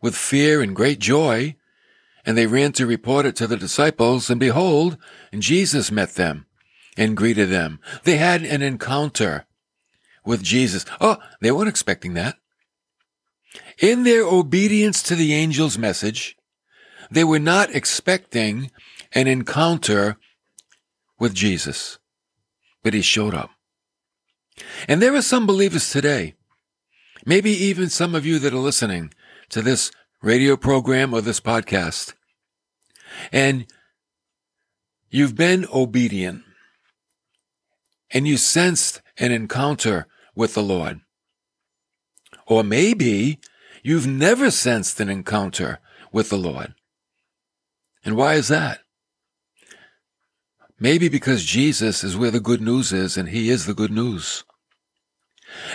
with 0.00 0.16
fear 0.16 0.60
and 0.60 0.74
great 0.74 0.98
joy 0.98 1.56
and 2.24 2.36
they 2.36 2.46
ran 2.46 2.72
to 2.72 2.86
report 2.86 3.26
it 3.26 3.36
to 3.36 3.46
the 3.46 3.56
disciples, 3.56 4.30
and 4.30 4.38
behold, 4.38 4.98
Jesus 5.36 5.90
met 5.90 6.14
them 6.14 6.46
and 6.96 7.16
greeted 7.16 7.48
them. 7.48 7.80
They 8.04 8.16
had 8.16 8.42
an 8.42 8.62
encounter 8.62 9.46
with 10.24 10.42
Jesus. 10.42 10.84
Oh, 11.00 11.18
they 11.40 11.50
weren't 11.50 11.68
expecting 11.68 12.14
that. 12.14 12.36
In 13.78 14.04
their 14.04 14.24
obedience 14.24 15.02
to 15.04 15.14
the 15.14 15.34
angel's 15.34 15.78
message, 15.78 16.36
they 17.10 17.24
were 17.24 17.38
not 17.38 17.74
expecting 17.74 18.70
an 19.12 19.26
encounter 19.26 20.16
with 21.18 21.34
Jesus, 21.34 21.98
but 22.82 22.94
he 22.94 23.02
showed 23.02 23.34
up. 23.34 23.50
And 24.86 25.00
there 25.00 25.14
are 25.14 25.22
some 25.22 25.46
believers 25.46 25.90
today, 25.90 26.34
maybe 27.24 27.50
even 27.50 27.88
some 27.88 28.14
of 28.14 28.26
you 28.26 28.38
that 28.38 28.52
are 28.52 28.58
listening 28.58 29.12
to 29.50 29.62
this 29.62 29.90
radio 30.22 30.56
program 30.56 31.14
or 31.14 31.20
this 31.20 31.40
podcast, 31.40 32.14
and 33.32 33.66
you've 35.10 35.36
been 35.36 35.66
obedient 35.72 36.42
and 38.12 38.26
you 38.26 38.36
sensed 38.36 39.02
an 39.18 39.32
encounter 39.32 40.06
with 40.34 40.54
the 40.54 40.62
Lord. 40.62 41.00
Or 42.46 42.64
maybe 42.64 43.38
you've 43.82 44.06
never 44.06 44.50
sensed 44.50 45.00
an 45.00 45.08
encounter 45.08 45.78
with 46.12 46.30
the 46.30 46.38
Lord. 46.38 46.74
And 48.04 48.16
why 48.16 48.34
is 48.34 48.48
that? 48.48 48.80
Maybe 50.78 51.08
because 51.08 51.44
Jesus 51.44 52.02
is 52.02 52.16
where 52.16 52.30
the 52.30 52.40
good 52.40 52.60
news 52.60 52.92
is 52.92 53.16
and 53.16 53.28
he 53.28 53.50
is 53.50 53.66
the 53.66 53.74
good 53.74 53.92
news. 53.92 54.44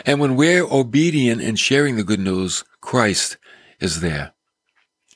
And 0.05 0.20
when 0.20 0.36
we're 0.36 0.63
obedient 0.63 1.41
in 1.41 1.55
sharing 1.55 1.96
the 1.96 2.03
good 2.03 2.20
news, 2.20 2.63
Christ 2.82 3.38
is 3.86 4.01
there. 4.01 4.34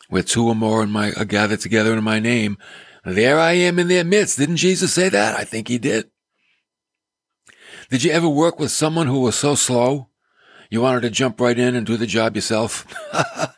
Where 0.07 0.23
two 0.23 0.47
or 0.47 0.55
more 0.55 0.81
in 0.81 0.89
my, 0.89 1.11
are 1.13 1.25
gathered 1.25 1.59
together 1.59 1.93
in 1.93 2.03
my 2.03 2.19
name, 2.19 2.57
there 3.03 3.37
I 3.37 3.53
am 3.53 3.77
in 3.77 3.89
their 3.89 4.05
midst. 4.05 4.37
Didn't 4.37 4.55
Jesus 4.55 4.93
say 4.93 5.09
that? 5.09 5.37
I 5.37 5.43
think 5.43 5.67
he 5.67 5.77
did. 5.77 6.09
Did 7.89 8.03
you 8.03 8.11
ever 8.11 8.29
work 8.29 8.59
with 8.59 8.71
someone 8.71 9.07
who 9.07 9.19
was 9.19 9.35
so 9.35 9.55
slow? 9.55 10.09
You 10.69 10.81
wanted 10.81 11.01
to 11.01 11.09
jump 11.09 11.41
right 11.41 11.57
in 11.57 11.75
and 11.75 11.85
do 11.85 11.97
the 11.97 12.05
job 12.05 12.35
yourself, 12.35 12.85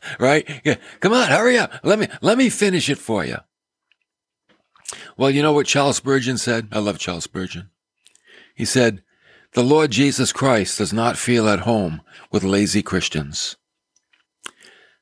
right? 0.20 0.50
Yeah. 0.63 0.75
Come 1.01 1.13
on, 1.13 1.27
hurry 1.27 1.58
up. 1.58 1.74
Let 1.84 2.00
me, 2.00 2.08
let 2.22 2.38
me 2.38 2.50
finish 2.50 2.89
it 2.89 2.98
for 2.98 3.25
you. 3.25 3.38
Well, 5.18 5.30
you 5.30 5.41
know 5.41 5.51
what 5.51 5.68
Charles 5.68 5.98
Spurgeon 5.98 6.38
said? 6.38 6.70
I 6.72 6.80
love 6.80 6.98
Charles 6.98 7.25
Spurgeon. 7.25 7.70
He 8.56 8.65
said, 8.65 9.03
the 9.53 9.63
Lord 9.63 9.91
Jesus 9.91 10.32
Christ 10.32 10.77
does 10.77 10.94
not 10.94 11.18
feel 11.18 11.50
at 11.50 11.62
home 11.62 12.01
with 12.32 12.44
lazy 12.44 12.82
Christians. 12.82 13.58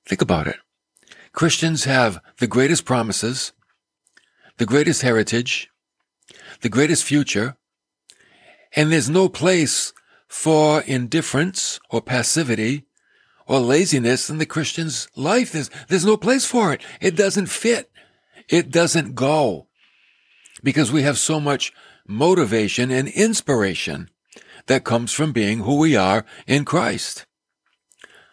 Think 0.09 0.23
about 0.23 0.47
it. 0.47 0.57
Christians 1.33 1.83
have 1.83 2.19
the 2.39 2.47
greatest 2.47 2.83
promises, 2.83 3.53
the 4.57 4.65
greatest 4.65 5.03
heritage, 5.03 5.69
the 6.61 6.69
greatest 6.69 7.03
future, 7.03 7.57
and 8.75 8.91
there's 8.91 9.07
no 9.07 9.29
place 9.29 9.93
for 10.27 10.81
indifference 10.81 11.79
or 11.91 12.01
passivity 12.01 12.85
or 13.45 13.59
laziness 13.59 14.31
in 14.31 14.39
the 14.39 14.47
Christian's 14.47 15.07
life. 15.15 15.51
There's, 15.51 15.69
there's 15.89 16.05
no 16.05 16.17
place 16.17 16.43
for 16.43 16.73
it. 16.73 16.81
It 16.99 17.15
doesn't 17.15 17.47
fit. 17.47 17.91
It 18.49 18.71
doesn't 18.71 19.13
go 19.13 19.67
because 20.63 20.91
we 20.91 21.03
have 21.03 21.19
so 21.19 21.39
much 21.39 21.71
motivation 22.07 22.89
and 22.89 23.09
inspiration 23.09 24.09
that 24.65 24.83
comes 24.83 25.13
from 25.13 25.33
being 25.33 25.59
who 25.59 25.77
we 25.77 25.95
are 25.95 26.25
in 26.47 26.65
Christ. 26.65 27.27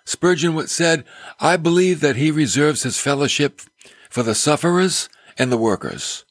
Spurgeon 0.06 0.66
said, 0.68 1.04
I 1.40 1.56
believe 1.56 2.00
that 2.00 2.16
he 2.16 2.30
reserves 2.30 2.84
his 2.84 2.98
fellowship 2.98 3.60
for 4.08 4.22
the 4.22 4.36
sufferers 4.36 5.08
and 5.36 5.50
the 5.50 5.58
workers. 5.58 6.24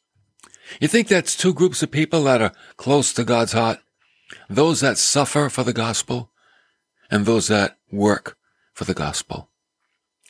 You 0.80 0.88
think 0.88 1.08
that's 1.08 1.36
two 1.36 1.54
groups 1.54 1.84
of 1.84 1.92
people 1.92 2.24
that 2.24 2.42
are 2.42 2.54
close 2.78 3.14
to 3.14 3.26
God's 3.26 3.52
heart? 3.52 3.80
Those 4.50 4.80
that 4.80 4.98
suffer 4.98 5.50
for 5.50 5.64
the 5.64 5.74
gospel 5.74 6.32
and 7.12 7.26
those 7.26 7.48
that 7.50 7.78
work 7.92 8.38
for 8.74 8.86
the 8.86 8.94
gospel. 8.94 9.50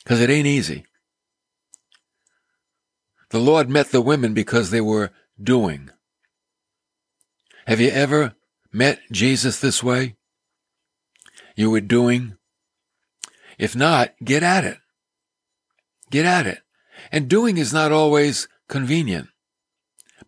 Because 0.02 0.20
it 0.20 0.28
ain't 0.28 0.46
easy. 0.46 0.84
The 3.30 3.38
Lord 3.38 3.70
met 3.70 3.90
the 3.90 4.00
women 4.00 4.34
because 4.34 4.70
they 4.70 4.80
were 4.80 5.10
doing. 5.40 5.90
Have 7.66 7.80
you 7.80 7.90
ever 7.90 8.34
met 8.72 9.00
Jesus 9.10 9.60
this 9.60 9.82
way? 9.82 10.16
You 11.56 11.70
were 11.70 11.80
doing? 11.80 12.35
If 13.58 13.74
not, 13.74 14.14
get 14.22 14.42
at 14.42 14.64
it. 14.64 14.78
Get 16.10 16.26
at 16.26 16.46
it. 16.46 16.60
And 17.10 17.28
doing 17.28 17.56
is 17.56 17.72
not 17.72 17.92
always 17.92 18.48
convenient. 18.68 19.28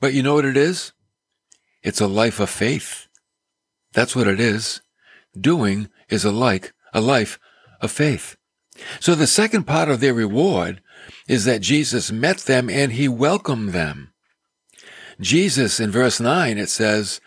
But 0.01 0.15
you 0.15 0.23
know 0.23 0.35
what 0.35 0.45
it 0.45 0.57
is? 0.57 0.93
It's 1.83 2.01
a 2.01 2.07
life 2.07 2.41
of 2.41 2.51
faith. 2.51 3.07
That's 3.93 4.15
what 4.15 4.29
it 4.29 4.41
is. 4.41 4.81
Doing 5.39 5.89
is 6.09 6.25
a 6.25 6.33
like, 6.33 6.73
a 6.93 7.01
life 7.01 7.39
of 7.81 7.91
faith. 7.91 8.37
So 9.01 9.15
the 9.15 9.27
second 9.27 9.65
part 9.65 9.89
of 9.89 10.01
their 10.01 10.15
reward 10.15 10.83
is 11.27 11.45
that 11.45 11.63
Jesus 11.63 12.13
met 12.13 12.39
them 12.39 12.69
and 12.71 12.93
he 12.93 13.09
welcomed 13.09 13.71
them. 13.71 14.13
Jesus 15.21 15.81
in 15.81 15.91
verse 15.91 16.21
9, 16.21 16.59
it 16.59 16.69
says, 16.69 17.21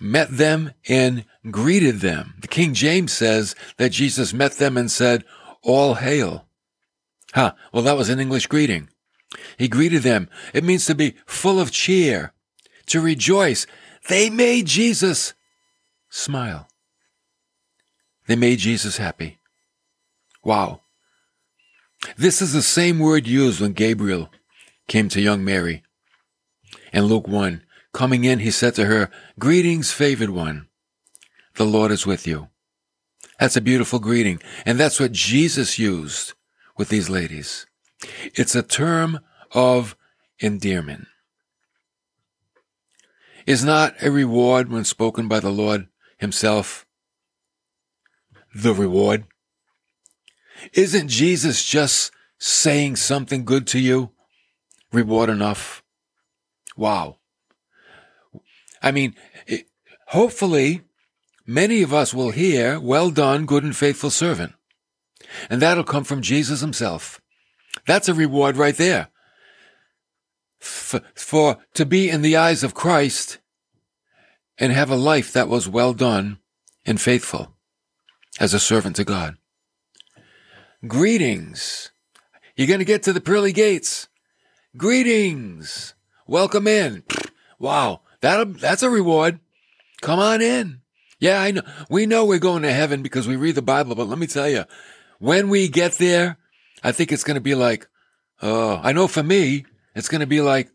met 0.00 0.30
them 0.30 0.72
and 0.88 1.24
greeted 1.48 2.00
them. 2.00 2.34
The 2.40 2.48
King 2.48 2.74
James 2.74 3.12
says 3.12 3.54
that 3.76 3.90
Jesus 3.90 4.34
met 4.34 4.58
them 4.58 4.76
and 4.76 4.90
said, 4.90 5.24
all 5.62 5.94
hail. 5.94 6.46
Huh. 7.32 7.52
Well, 7.72 7.82
that 7.82 7.96
was 7.96 8.08
an 8.08 8.20
English 8.20 8.46
greeting. 8.46 8.88
He 9.56 9.68
greeted 9.68 10.02
them. 10.02 10.28
It 10.52 10.64
means 10.64 10.86
to 10.86 10.94
be 10.94 11.14
full 11.26 11.60
of 11.60 11.70
cheer, 11.70 12.32
to 12.86 13.00
rejoice. 13.00 13.66
They 14.08 14.28
made 14.30 14.66
Jesus 14.66 15.34
smile. 16.08 16.68
They 18.26 18.36
made 18.36 18.58
Jesus 18.58 18.96
happy. 18.96 19.38
Wow. 20.42 20.80
This 22.16 22.40
is 22.40 22.52
the 22.52 22.62
same 22.62 22.98
word 22.98 23.26
used 23.26 23.60
when 23.60 23.72
Gabriel 23.72 24.30
came 24.88 25.08
to 25.10 25.20
young 25.20 25.44
Mary. 25.44 25.82
In 26.92 27.04
Luke 27.04 27.28
1, 27.28 27.62
coming 27.92 28.24
in, 28.24 28.40
he 28.40 28.50
said 28.50 28.74
to 28.76 28.86
her, 28.86 29.10
Greetings, 29.38 29.92
favored 29.92 30.30
one. 30.30 30.66
The 31.54 31.66
Lord 31.66 31.90
is 31.90 32.06
with 32.06 32.26
you. 32.26 32.48
That's 33.38 33.56
a 33.56 33.60
beautiful 33.60 33.98
greeting. 33.98 34.40
And 34.66 34.78
that's 34.78 35.00
what 35.00 35.12
Jesus 35.12 35.78
used 35.78 36.34
with 36.76 36.88
these 36.88 37.10
ladies. 37.10 37.66
It's 38.34 38.54
a 38.54 38.62
term 38.62 39.20
of 39.52 39.96
endearment. 40.38 41.06
Is 43.46 43.64
not 43.64 43.94
a 44.02 44.10
reward 44.10 44.70
when 44.70 44.84
spoken 44.84 45.26
by 45.26 45.40
the 45.40 45.50
Lord 45.50 45.88
himself 46.18 46.86
the 48.54 48.74
reward? 48.74 49.24
Isn't 50.72 51.08
Jesus 51.08 51.64
just 51.64 52.12
saying 52.38 52.96
something 52.96 53.44
good 53.44 53.66
to 53.68 53.78
you? 53.78 54.10
Reward 54.92 55.30
enough? 55.30 55.82
Wow. 56.76 57.16
I 58.82 58.90
mean, 58.90 59.14
it, 59.46 59.66
hopefully 60.08 60.82
many 61.50 61.82
of 61.82 61.92
us 61.92 62.14
will 62.14 62.30
hear, 62.30 62.78
well 62.78 63.10
done, 63.10 63.44
good 63.44 63.64
and 63.64 63.76
faithful 63.76 64.10
servant. 64.10 64.52
And 65.50 65.60
that'll 65.60 65.84
come 65.84 66.04
from 66.04 66.22
Jesus 66.22 66.60
himself. 66.60 67.20
That's 67.86 68.08
a 68.08 68.14
reward 68.14 68.56
right 68.56 68.76
there. 68.76 69.08
For, 70.60 71.00
for 71.14 71.58
to 71.74 71.84
be 71.84 72.08
in 72.08 72.22
the 72.22 72.36
eyes 72.36 72.62
of 72.62 72.74
Christ 72.74 73.38
and 74.58 74.72
have 74.72 74.90
a 74.90 74.96
life 74.96 75.32
that 75.32 75.48
was 75.48 75.68
well 75.68 75.92
done 75.92 76.38
and 76.86 77.00
faithful 77.00 77.54
as 78.38 78.54
a 78.54 78.60
servant 78.60 78.96
to 78.96 79.04
God. 79.04 79.36
Greetings. 80.86 81.90
You're 82.56 82.68
going 82.68 82.78
to 82.78 82.84
get 82.84 83.02
to 83.04 83.12
the 83.12 83.20
pearly 83.20 83.52
gates. 83.52 84.08
Greetings. 84.76 85.94
Welcome 86.26 86.66
in. 86.66 87.02
Wow. 87.58 88.02
That, 88.20 88.58
that's 88.58 88.82
a 88.82 88.90
reward. 88.90 89.40
Come 90.00 90.20
on 90.20 90.40
in. 90.40 90.79
Yeah, 91.20 91.40
I 91.40 91.52
know. 91.52 91.62
We 91.88 92.06
know 92.06 92.24
we're 92.24 92.38
going 92.38 92.62
to 92.62 92.72
heaven 92.72 93.02
because 93.02 93.28
we 93.28 93.36
read 93.36 93.54
the 93.54 93.62
Bible, 93.62 93.94
but 93.94 94.08
let 94.08 94.18
me 94.18 94.26
tell 94.26 94.48
you, 94.48 94.64
when 95.18 95.48
we 95.48 95.68
get 95.68 95.92
there, 95.92 96.38
I 96.82 96.92
think 96.92 97.12
it's 97.12 97.24
going 97.24 97.36
to 97.36 97.40
be 97.40 97.54
like, 97.54 97.86
oh, 98.42 98.80
I 98.82 98.92
know 98.92 99.06
for 99.06 99.22
me, 99.22 99.66
it's 99.94 100.08
going 100.08 100.22
to 100.22 100.26
be 100.26 100.40
like, 100.40 100.70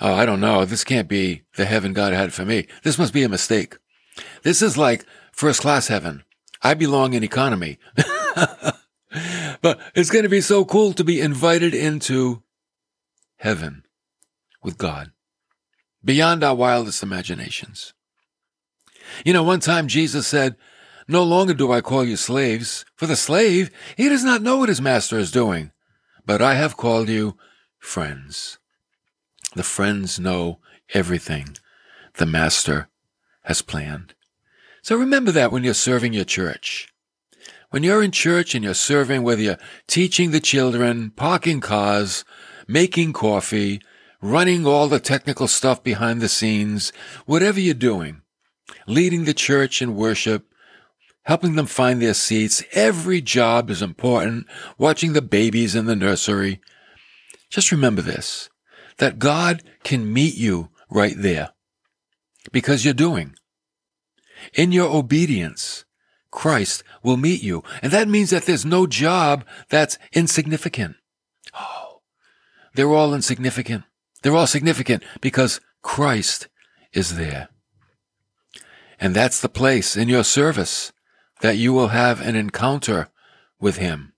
Oh, 0.00 0.12
I 0.12 0.26
don't 0.26 0.40
know. 0.40 0.64
This 0.64 0.84
can't 0.84 1.08
be 1.08 1.42
the 1.56 1.64
heaven 1.64 1.92
God 1.92 2.12
had 2.12 2.32
for 2.32 2.44
me. 2.44 2.66
This 2.82 2.98
must 2.98 3.12
be 3.12 3.22
a 3.22 3.28
mistake. 3.28 3.76
This 4.42 4.60
is 4.60 4.76
like 4.76 5.06
first 5.32 5.60
class 5.60 5.88
heaven. 5.88 6.24
I 6.62 6.74
belong 6.74 7.14
in 7.14 7.22
economy. 7.22 7.78
but 9.60 9.78
it's 9.94 10.10
going 10.10 10.24
to 10.24 10.28
be 10.28 10.40
so 10.40 10.64
cool 10.64 10.92
to 10.94 11.04
be 11.04 11.20
invited 11.20 11.74
into 11.74 12.42
heaven 13.36 13.84
with 14.62 14.78
God 14.78 15.12
beyond 16.04 16.42
our 16.42 16.54
wildest 16.54 17.02
imaginations. 17.02 17.94
You 19.24 19.32
know, 19.32 19.42
one 19.42 19.60
time 19.60 19.88
Jesus 19.88 20.26
said, 20.26 20.56
No 21.08 21.22
longer 21.22 21.54
do 21.54 21.72
I 21.72 21.80
call 21.80 22.04
you 22.04 22.16
slaves, 22.16 22.84
for 22.94 23.06
the 23.06 23.16
slave, 23.16 23.70
he 23.96 24.08
does 24.08 24.24
not 24.24 24.42
know 24.42 24.58
what 24.58 24.68
his 24.68 24.80
master 24.80 25.18
is 25.18 25.30
doing, 25.30 25.72
but 26.26 26.42
I 26.42 26.54
have 26.54 26.76
called 26.76 27.08
you 27.08 27.36
friends. 27.78 28.58
The 29.54 29.62
friends 29.62 30.18
know 30.18 30.58
everything 30.92 31.56
the 32.14 32.26
Master 32.26 32.88
has 33.44 33.62
planned. 33.62 34.14
So 34.82 34.96
remember 34.96 35.30
that 35.32 35.52
when 35.52 35.64
you're 35.64 35.74
serving 35.74 36.12
your 36.12 36.24
church. 36.24 36.88
When 37.70 37.82
you're 37.82 38.02
in 38.02 38.10
church 38.10 38.54
and 38.54 38.64
you're 38.64 38.74
serving, 38.74 39.22
whether 39.22 39.42
you're 39.42 39.58
teaching 39.86 40.30
the 40.30 40.40
children, 40.40 41.10
parking 41.10 41.60
cars, 41.60 42.24
making 42.68 43.12
coffee, 43.12 43.80
running 44.20 44.66
all 44.66 44.88
the 44.88 45.00
technical 45.00 45.48
stuff 45.48 45.82
behind 45.82 46.20
the 46.20 46.28
scenes, 46.28 46.92
whatever 47.26 47.60
you're 47.60 47.74
doing, 47.74 48.22
leading 48.86 49.24
the 49.24 49.34
church 49.34 49.80
in 49.82 49.96
worship, 49.96 50.46
helping 51.22 51.54
them 51.54 51.66
find 51.66 52.00
their 52.00 52.14
seats, 52.14 52.62
every 52.72 53.20
job 53.20 53.70
is 53.70 53.82
important, 53.82 54.46
watching 54.78 55.12
the 55.12 55.22
babies 55.22 55.74
in 55.74 55.86
the 55.86 55.96
nursery. 55.96 56.60
Just 57.50 57.72
remember 57.72 58.02
this 58.02 58.50
that 58.98 59.18
God 59.18 59.62
can 59.82 60.12
meet 60.12 60.36
you 60.36 60.70
right 60.88 61.14
there 61.16 61.50
because 62.52 62.84
you're 62.84 62.94
doing. 62.94 63.34
In 64.52 64.72
your 64.72 64.94
obedience, 64.94 65.84
Christ 66.30 66.84
will 67.02 67.16
meet 67.16 67.42
you. 67.42 67.62
And 67.82 67.92
that 67.92 68.08
means 68.08 68.30
that 68.30 68.44
there's 68.44 68.64
no 68.64 68.86
job 68.86 69.44
that's 69.68 69.98
insignificant. 70.12 70.96
Oh, 71.58 72.02
they're 72.74 72.92
all 72.92 73.14
insignificant. 73.14 73.84
They're 74.22 74.36
all 74.36 74.46
significant 74.46 75.02
because 75.20 75.60
Christ 75.82 76.48
is 76.92 77.16
there. 77.16 77.48
And 79.00 79.14
that's 79.14 79.40
the 79.40 79.48
place 79.48 79.96
in 79.96 80.08
your 80.08 80.24
service 80.24 80.92
that 81.40 81.56
you 81.56 81.72
will 81.72 81.88
have 81.88 82.20
an 82.20 82.36
encounter 82.36 83.08
with 83.60 83.76
Him. 83.76 84.12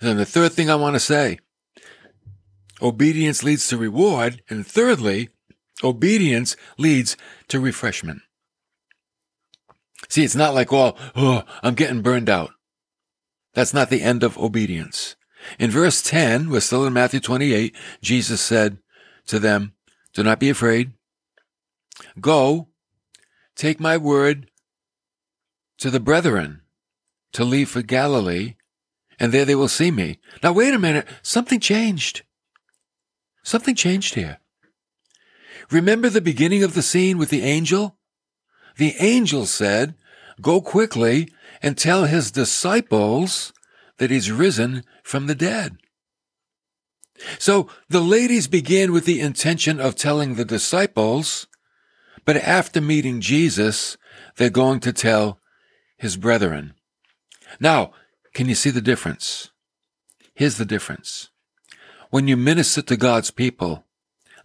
Then 0.00 0.16
the 0.16 0.24
third 0.24 0.52
thing 0.52 0.70
I 0.70 0.76
want 0.76 0.94
to 0.94 1.00
say 1.00 1.38
Obedience 2.82 3.42
leads 3.42 3.68
to 3.68 3.76
reward. 3.76 4.42
And 4.48 4.66
thirdly, 4.66 5.28
obedience 5.84 6.56
leads 6.78 7.16
to 7.48 7.60
refreshment. 7.60 8.22
See, 10.08 10.24
it's 10.24 10.36
not 10.36 10.54
like, 10.54 10.72
oh, 10.72 10.94
oh, 11.14 11.42
I'm 11.62 11.74
getting 11.74 12.02
burned 12.02 12.30
out. 12.30 12.50
That's 13.54 13.74
not 13.74 13.90
the 13.90 14.02
end 14.02 14.22
of 14.22 14.38
obedience. 14.38 15.16
In 15.58 15.70
verse 15.70 16.02
10, 16.02 16.50
we're 16.50 16.60
still 16.60 16.86
in 16.86 16.92
Matthew 16.92 17.20
28, 17.20 17.74
Jesus 18.02 18.40
said 18.40 18.78
to 19.26 19.38
them, 19.38 19.74
Do 20.14 20.22
not 20.22 20.40
be 20.40 20.50
afraid. 20.50 20.92
Go, 22.20 22.68
take 23.56 23.80
my 23.80 23.96
word 23.96 24.50
to 25.78 25.90
the 25.90 26.00
brethren 26.00 26.62
to 27.32 27.44
leave 27.44 27.68
for 27.68 27.82
Galilee, 27.82 28.56
and 29.18 29.32
there 29.32 29.44
they 29.44 29.54
will 29.54 29.68
see 29.68 29.90
me. 29.90 30.18
Now, 30.42 30.52
wait 30.52 30.74
a 30.74 30.78
minute. 30.78 31.06
Something 31.22 31.60
changed. 31.60 32.22
Something 33.42 33.74
changed 33.74 34.14
here. 34.14 34.38
Remember 35.70 36.08
the 36.08 36.20
beginning 36.20 36.62
of 36.62 36.74
the 36.74 36.82
scene 36.82 37.18
with 37.18 37.30
the 37.30 37.42
angel? 37.42 37.96
The 38.76 38.94
angel 38.98 39.46
said, 39.46 39.94
Go 40.40 40.60
quickly 40.60 41.28
and 41.62 41.76
tell 41.76 42.04
his 42.04 42.30
disciples 42.30 43.52
that 43.98 44.10
he's 44.10 44.32
risen 44.32 44.84
from 45.02 45.26
the 45.26 45.34
dead. 45.34 45.76
So 47.38 47.68
the 47.88 48.00
ladies 48.00 48.48
began 48.48 48.92
with 48.92 49.04
the 49.04 49.20
intention 49.20 49.78
of 49.78 49.94
telling 49.94 50.34
the 50.34 50.44
disciples, 50.44 51.46
but 52.30 52.36
after 52.36 52.80
meeting 52.80 53.20
Jesus, 53.20 53.96
they're 54.36 54.50
going 54.50 54.78
to 54.78 54.92
tell 54.92 55.40
his 55.96 56.16
brethren. 56.16 56.74
Now, 57.58 57.90
can 58.34 58.48
you 58.48 58.54
see 58.54 58.70
the 58.70 58.80
difference? 58.80 59.50
Here's 60.32 60.56
the 60.56 60.64
difference. 60.64 61.30
When 62.10 62.28
you 62.28 62.36
minister 62.36 62.82
to 62.82 62.96
God's 62.96 63.32
people, 63.32 63.84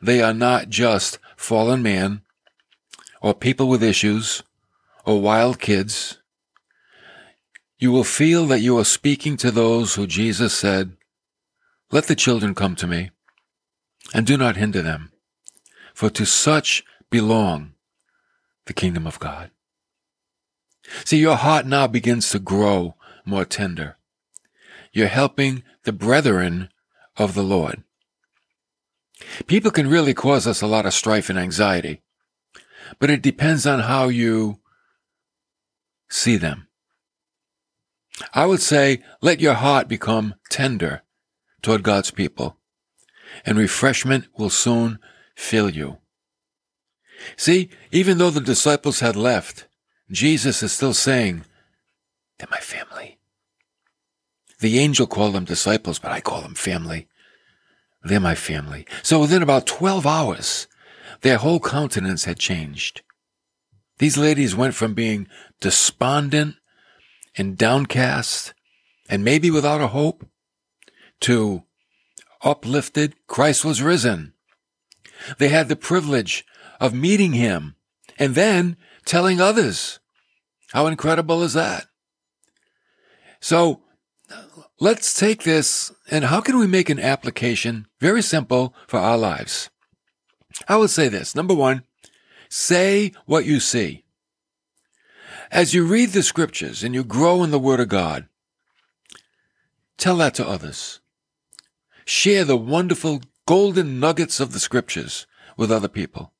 they 0.01 0.19
are 0.19 0.33
not 0.33 0.69
just 0.69 1.19
fallen 1.37 1.83
man 1.83 2.23
or 3.21 3.35
people 3.35 3.67
with 3.67 3.83
issues 3.83 4.41
or 5.05 5.21
wild 5.21 5.59
kids. 5.59 6.17
You 7.77 7.91
will 7.91 8.03
feel 8.03 8.47
that 8.47 8.61
you 8.61 8.79
are 8.79 8.83
speaking 8.83 9.37
to 9.37 9.51
those 9.51 9.93
who 9.93 10.07
Jesus 10.07 10.55
said, 10.55 10.97
Let 11.91 12.05
the 12.05 12.15
children 12.15 12.55
come 12.55 12.75
to 12.77 12.87
me, 12.87 13.11
and 14.11 14.25
do 14.25 14.37
not 14.37 14.57
hinder 14.57 14.81
them, 14.81 15.11
for 15.93 16.09
to 16.09 16.25
such 16.25 16.83
belong 17.11 17.73
the 18.65 18.73
kingdom 18.73 19.05
of 19.07 19.19
God. 19.19 19.51
See, 21.03 21.17
your 21.17 21.35
heart 21.35 21.65
now 21.65 21.87
begins 21.87 22.29
to 22.29 22.39
grow 22.39 22.95
more 23.25 23.45
tender. 23.45 23.97
You're 24.93 25.07
helping 25.07 25.63
the 25.83 25.91
brethren 25.91 26.69
of 27.17 27.33
the 27.33 27.43
Lord. 27.43 27.83
People 29.47 29.71
can 29.71 29.89
really 29.89 30.13
cause 30.13 30.45
us 30.45 30.61
a 30.61 30.67
lot 30.67 30.85
of 30.85 30.93
strife 30.93 31.29
and 31.29 31.39
anxiety, 31.39 32.01
but 32.99 33.09
it 33.09 33.21
depends 33.21 33.65
on 33.65 33.81
how 33.81 34.07
you 34.07 34.59
see 36.09 36.37
them. 36.37 36.67
I 38.33 38.45
would 38.45 38.61
say 38.61 39.03
let 39.21 39.39
your 39.39 39.55
heart 39.55 39.87
become 39.87 40.35
tender 40.49 41.01
toward 41.61 41.83
God's 41.83 42.11
people, 42.11 42.57
and 43.45 43.57
refreshment 43.57 44.27
will 44.37 44.49
soon 44.49 44.99
fill 45.35 45.69
you. 45.69 45.97
See, 47.37 47.69
even 47.91 48.17
though 48.17 48.29
the 48.29 48.41
disciples 48.41 48.99
had 48.99 49.15
left, 49.15 49.67
Jesus 50.11 50.61
is 50.61 50.71
still 50.71 50.93
saying, 50.93 51.45
They're 52.37 52.47
my 52.51 52.59
family. 52.59 53.17
The 54.59 54.79
angel 54.79 55.07
called 55.07 55.33
them 55.33 55.45
disciples, 55.45 55.99
but 55.99 56.11
I 56.11 56.21
call 56.21 56.41
them 56.41 56.55
family. 56.55 57.07
They're 58.03 58.19
my 58.19 58.35
family. 58.35 58.85
So 59.01 59.19
within 59.19 59.41
about 59.41 59.65
12 59.65 60.05
hours, 60.05 60.67
their 61.21 61.37
whole 61.37 61.59
countenance 61.59 62.25
had 62.25 62.37
changed. 62.37 63.01
These 63.97 64.17
ladies 64.17 64.55
went 64.55 64.75
from 64.75 64.93
being 64.93 65.27
despondent 65.59 66.55
and 67.37 67.57
downcast 67.57 68.53
and 69.09 69.23
maybe 69.23 69.49
without 69.49 69.81
a 69.81 69.87
hope 69.87 70.25
to 71.21 71.63
uplifted. 72.43 73.15
Christ 73.27 73.63
was 73.63 73.81
risen. 73.81 74.33
They 75.37 75.49
had 75.49 75.69
the 75.69 75.75
privilege 75.75 76.45
of 76.79 76.93
meeting 76.93 77.33
him 77.33 77.75
and 78.17 78.35
then 78.35 78.77
telling 79.05 79.39
others. 79.39 79.99
How 80.71 80.87
incredible 80.87 81.43
is 81.43 81.53
that? 81.53 81.85
So 83.39 83.81
let's 84.79 85.17
take 85.17 85.43
this 85.43 85.93
and 86.09 86.25
how 86.25 86.41
can 86.41 86.57
we 86.57 86.67
make 86.67 86.89
an 86.89 86.99
application 86.99 87.87
very 87.99 88.21
simple 88.21 88.73
for 88.87 88.99
our 88.99 89.17
lives? 89.17 89.69
I 90.67 90.77
would 90.77 90.89
say 90.89 91.07
this. 91.07 91.35
Number 91.35 91.53
one, 91.53 91.83
say 92.49 93.11
what 93.25 93.45
you 93.45 93.59
see. 93.59 94.05
As 95.51 95.73
you 95.73 95.85
read 95.85 96.09
the 96.09 96.23
scriptures 96.23 96.83
and 96.83 96.95
you 96.95 97.03
grow 97.03 97.43
in 97.43 97.51
the 97.51 97.59
word 97.59 97.79
of 97.79 97.87
God, 97.87 98.27
tell 99.97 100.17
that 100.17 100.33
to 100.35 100.47
others. 100.47 100.99
Share 102.05 102.43
the 102.43 102.57
wonderful 102.57 103.21
golden 103.45 103.99
nuggets 103.99 104.39
of 104.39 104.53
the 104.53 104.59
scriptures 104.59 105.27
with 105.57 105.71
other 105.71 105.87
people. 105.87 106.33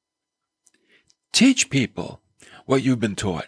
Teach 1.35 1.69
people 1.69 2.21
what 2.65 2.81
you've 2.81 3.01
been 3.01 3.17
taught. 3.17 3.47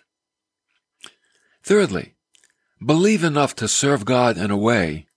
Thirdly, 1.63 2.15
believe 2.85 3.23
enough 3.23 3.55
to 3.55 3.69
serve 3.69 4.03
God 4.03 4.37
in 4.37 4.51
a 4.51 4.57
way 4.57 5.07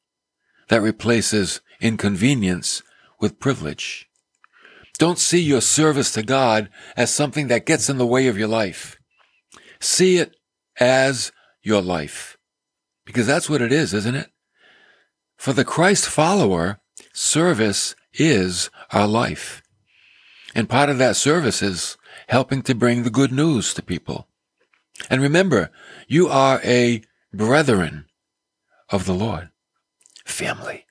that 0.68 0.80
replaces 0.80 1.61
inconvenience 1.80 2.85
with 3.18 3.40
privilege. 3.40 4.09
Don't 5.00 5.18
see 5.18 5.40
your 5.40 5.61
service 5.61 6.12
to 6.12 6.22
God 6.22 6.68
as 6.96 7.12
something 7.12 7.48
that 7.48 7.66
gets 7.66 7.90
in 7.90 7.98
the 7.98 8.06
way 8.06 8.28
of 8.28 8.38
your 8.38 8.46
life. 8.46 9.00
See 9.80 10.18
it 10.18 10.37
as 10.78 11.33
your 11.64 11.83
life. 11.83 12.38
Because 13.04 13.26
that's 13.26 13.50
what 13.50 13.62
it 13.62 13.72
is, 13.72 13.92
isn't 13.92 14.14
it? 14.14 14.30
For 15.37 15.52
the 15.52 15.64
Christ 15.64 16.09
follower, 16.09 16.78
service 17.12 17.96
is 18.14 18.70
our 18.92 19.09
life. 19.09 19.61
And 20.54 20.68
part 20.68 20.88
of 20.88 20.98
that 20.98 21.16
service 21.16 21.62
is 21.62 21.96
helping 22.30 22.62
to 22.62 22.74
bring 22.76 23.02
the 23.02 23.10
good 23.10 23.32
news 23.32 23.74
to 23.74 23.82
people. 23.82 24.28
And 25.10 25.20
remember, 25.20 25.70
you 26.06 26.28
are 26.28 26.60
a 26.64 27.02
brethren 27.32 28.06
of 28.88 29.04
the 29.04 29.14
Lord. 29.14 29.50
Family. 30.24 30.86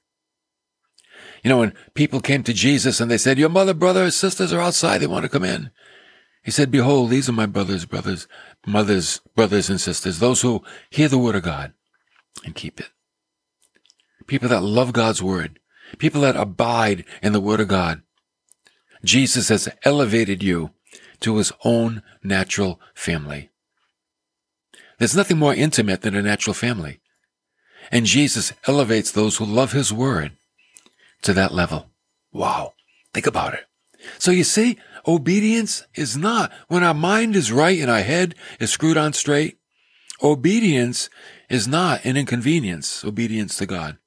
You 1.42 1.50
know, 1.50 1.60
when 1.60 1.74
people 1.94 2.20
came 2.20 2.44
to 2.44 2.54
Jesus 2.54 3.00
and 3.00 3.10
they 3.10 3.18
said, 3.18 3.40
Your 3.40 3.48
mother, 3.48 3.74
brother, 3.74 4.12
sisters 4.12 4.52
are 4.52 4.60
outside, 4.60 4.98
they 4.98 5.08
want 5.08 5.24
to 5.24 5.30
come 5.30 5.46
in. 5.46 5.72
He 6.44 6.52
said, 6.52 6.72
Behold, 6.72 7.10
these 7.10 7.30
are 7.30 7.34
my 7.34 7.46
brothers, 7.46 7.86
brothers, 7.86 8.28
mothers, 8.68 9.22
brothers, 9.34 9.70
and 9.70 9.80
sisters, 9.80 10.20
those 10.20 10.42
who 10.42 10.62
hear 10.90 11.08
the 11.08 11.18
word 11.18 11.36
of 11.36 11.44
God 11.44 11.72
and 12.44 12.54
keep 12.54 12.82
it. 12.82 12.90
People 14.28 14.50
that 14.50 14.62
love 14.62 14.92
God's 14.92 15.24
word, 15.24 15.60
people 16.00 16.22
that 16.22 16.36
abide 16.36 17.06
in 17.24 17.32
the 17.32 17.40
word 17.40 17.62
of 17.62 17.70
God. 17.70 18.02
Jesus 19.06 19.48
has 19.48 19.70
elevated 19.86 20.44
you 20.44 20.72
to 21.22 21.38
his 21.38 21.52
own 21.64 22.02
natural 22.24 22.80
family. 22.94 23.50
There's 24.98 25.16
nothing 25.16 25.38
more 25.38 25.54
intimate 25.54 26.02
than 26.02 26.16
a 26.16 26.22
natural 26.22 26.54
family. 26.54 27.00
And 27.92 28.06
Jesus 28.06 28.54
elevates 28.68 29.12
those 29.12 29.38
who 29.38 29.46
love 29.46 29.72
his 29.72 29.92
word 29.94 30.34
to 31.22 31.34
that 31.34 31.54
level. 31.54 31.88
Wow. 32.32 32.74
Think 33.14 33.26
about 33.26 33.54
it. 33.54 33.66
So 34.18 34.32
you 34.32 34.44
see, 34.44 34.78
obedience 35.08 35.84
is 35.96 36.16
not 36.16 36.52
when 36.68 36.84
our 36.84 36.94
mind 36.94 37.36
is 37.36 37.52
right 37.52 37.80
and 37.80 37.90
our 37.90 38.02
head 38.02 38.36
is 38.60 38.72
screwed 38.72 38.98
on 38.98 39.14
straight. 39.14 39.58
Obedience 40.22 41.10
is 41.50 41.68
not 41.68 42.04
an 42.06 42.18
inconvenience, 42.18 43.04
obedience 43.04 43.58
to 43.58 43.66
God. 43.66 43.98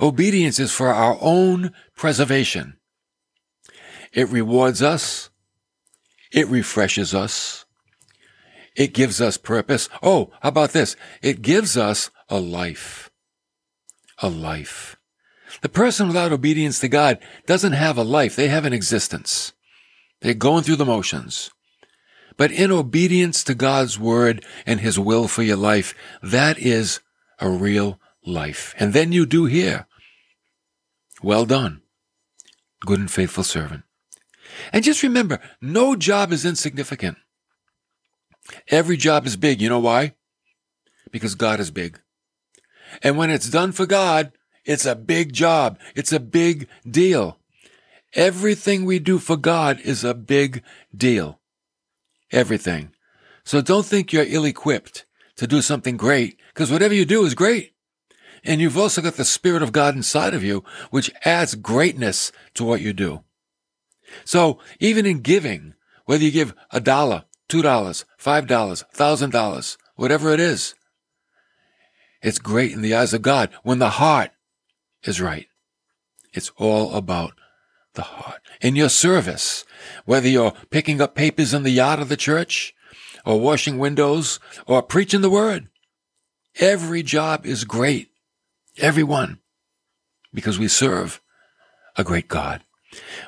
Obedience 0.00 0.58
is 0.58 0.72
for 0.72 0.88
our 0.88 1.18
own 1.20 1.72
preservation. 1.96 2.78
It 4.12 4.28
rewards 4.28 4.80
us. 4.80 5.30
It 6.34 6.48
refreshes 6.48 7.14
us. 7.14 7.64
It 8.76 8.92
gives 8.92 9.20
us 9.20 9.36
purpose. 9.36 9.88
Oh, 10.02 10.32
how 10.42 10.48
about 10.48 10.72
this? 10.72 10.96
It 11.22 11.42
gives 11.42 11.76
us 11.76 12.10
a 12.28 12.40
life. 12.40 13.08
A 14.18 14.28
life. 14.28 14.96
The 15.62 15.68
person 15.68 16.08
without 16.08 16.32
obedience 16.32 16.80
to 16.80 16.88
God 16.88 17.20
doesn't 17.46 17.74
have 17.74 17.96
a 17.96 18.02
life. 18.02 18.34
They 18.34 18.48
have 18.48 18.64
an 18.64 18.72
existence. 18.72 19.52
They're 20.22 20.34
going 20.34 20.64
through 20.64 20.76
the 20.76 20.84
motions. 20.84 21.52
But 22.36 22.50
in 22.50 22.72
obedience 22.72 23.44
to 23.44 23.54
God's 23.54 23.96
word 23.96 24.44
and 24.66 24.80
his 24.80 24.98
will 24.98 25.28
for 25.28 25.44
your 25.44 25.56
life, 25.56 25.94
that 26.20 26.58
is 26.58 26.98
a 27.38 27.48
real 27.48 28.00
life. 28.26 28.74
And 28.76 28.92
then 28.92 29.12
you 29.12 29.24
do 29.24 29.44
hear, 29.44 29.86
well 31.22 31.46
done, 31.46 31.82
good 32.80 32.98
and 32.98 33.10
faithful 33.10 33.44
servant. 33.44 33.84
And 34.72 34.84
just 34.84 35.02
remember, 35.02 35.40
no 35.60 35.96
job 35.96 36.32
is 36.32 36.44
insignificant. 36.44 37.18
Every 38.68 38.96
job 38.96 39.26
is 39.26 39.36
big. 39.36 39.60
You 39.60 39.68
know 39.68 39.80
why? 39.80 40.14
Because 41.10 41.34
God 41.34 41.60
is 41.60 41.70
big. 41.70 42.00
And 43.02 43.16
when 43.16 43.30
it's 43.30 43.50
done 43.50 43.72
for 43.72 43.86
God, 43.86 44.32
it's 44.64 44.86
a 44.86 44.94
big 44.94 45.32
job. 45.32 45.78
It's 45.94 46.12
a 46.12 46.20
big 46.20 46.68
deal. 46.88 47.38
Everything 48.14 48.84
we 48.84 48.98
do 48.98 49.18
for 49.18 49.36
God 49.36 49.80
is 49.80 50.04
a 50.04 50.14
big 50.14 50.62
deal. 50.96 51.40
Everything. 52.30 52.92
So 53.44 53.60
don't 53.60 53.84
think 53.84 54.12
you're 54.12 54.24
ill 54.26 54.44
equipped 54.44 55.04
to 55.36 55.46
do 55.46 55.60
something 55.60 55.96
great, 55.96 56.38
because 56.52 56.70
whatever 56.70 56.94
you 56.94 57.04
do 57.04 57.24
is 57.24 57.34
great. 57.34 57.72
And 58.44 58.60
you've 58.60 58.78
also 58.78 59.02
got 59.02 59.14
the 59.14 59.24
Spirit 59.24 59.62
of 59.62 59.72
God 59.72 59.96
inside 59.96 60.34
of 60.34 60.44
you, 60.44 60.62
which 60.90 61.10
adds 61.24 61.54
greatness 61.54 62.30
to 62.54 62.64
what 62.64 62.80
you 62.80 62.92
do. 62.92 63.24
So 64.24 64.58
even 64.80 65.06
in 65.06 65.20
giving, 65.20 65.74
whether 66.04 66.22
you 66.22 66.30
give 66.30 66.54
a 66.70 66.80
dollar, 66.80 67.24
two 67.48 67.62
dollars, 67.62 68.04
five 68.16 68.46
dollars, 68.46 68.84
thousand 68.92 69.30
dollars, 69.30 69.78
whatever 69.96 70.32
it 70.32 70.40
is, 70.40 70.74
it's 72.22 72.38
great 72.38 72.72
in 72.72 72.82
the 72.82 72.94
eyes 72.94 73.12
of 73.12 73.22
God 73.22 73.50
when 73.62 73.78
the 73.78 73.90
heart 73.90 74.30
is 75.02 75.20
right. 75.20 75.46
It's 76.32 76.50
all 76.56 76.94
about 76.94 77.34
the 77.94 78.02
heart. 78.02 78.40
In 78.60 78.76
your 78.76 78.88
service, 78.88 79.64
whether 80.04 80.28
you're 80.28 80.54
picking 80.70 81.00
up 81.00 81.14
papers 81.14 81.54
in 81.54 81.62
the 81.62 81.70
yard 81.70 82.00
of 82.00 82.08
the 82.08 82.16
church, 82.16 82.74
or 83.24 83.40
washing 83.40 83.78
windows, 83.78 84.40
or 84.66 84.82
preaching 84.82 85.20
the 85.20 85.30
word, 85.30 85.68
every 86.60 87.02
job 87.02 87.46
is 87.46 87.64
great. 87.64 88.10
Every 88.78 89.02
one. 89.02 89.38
Because 90.32 90.58
we 90.58 90.68
serve 90.68 91.20
a 91.96 92.04
great 92.04 92.28
God. 92.28 92.62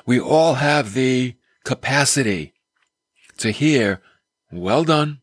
We 0.05 0.19
all 0.19 0.55
have 0.55 0.93
the 0.93 1.35
capacity 1.63 2.53
to 3.37 3.51
hear, 3.51 4.01
well 4.51 4.83
done, 4.83 5.21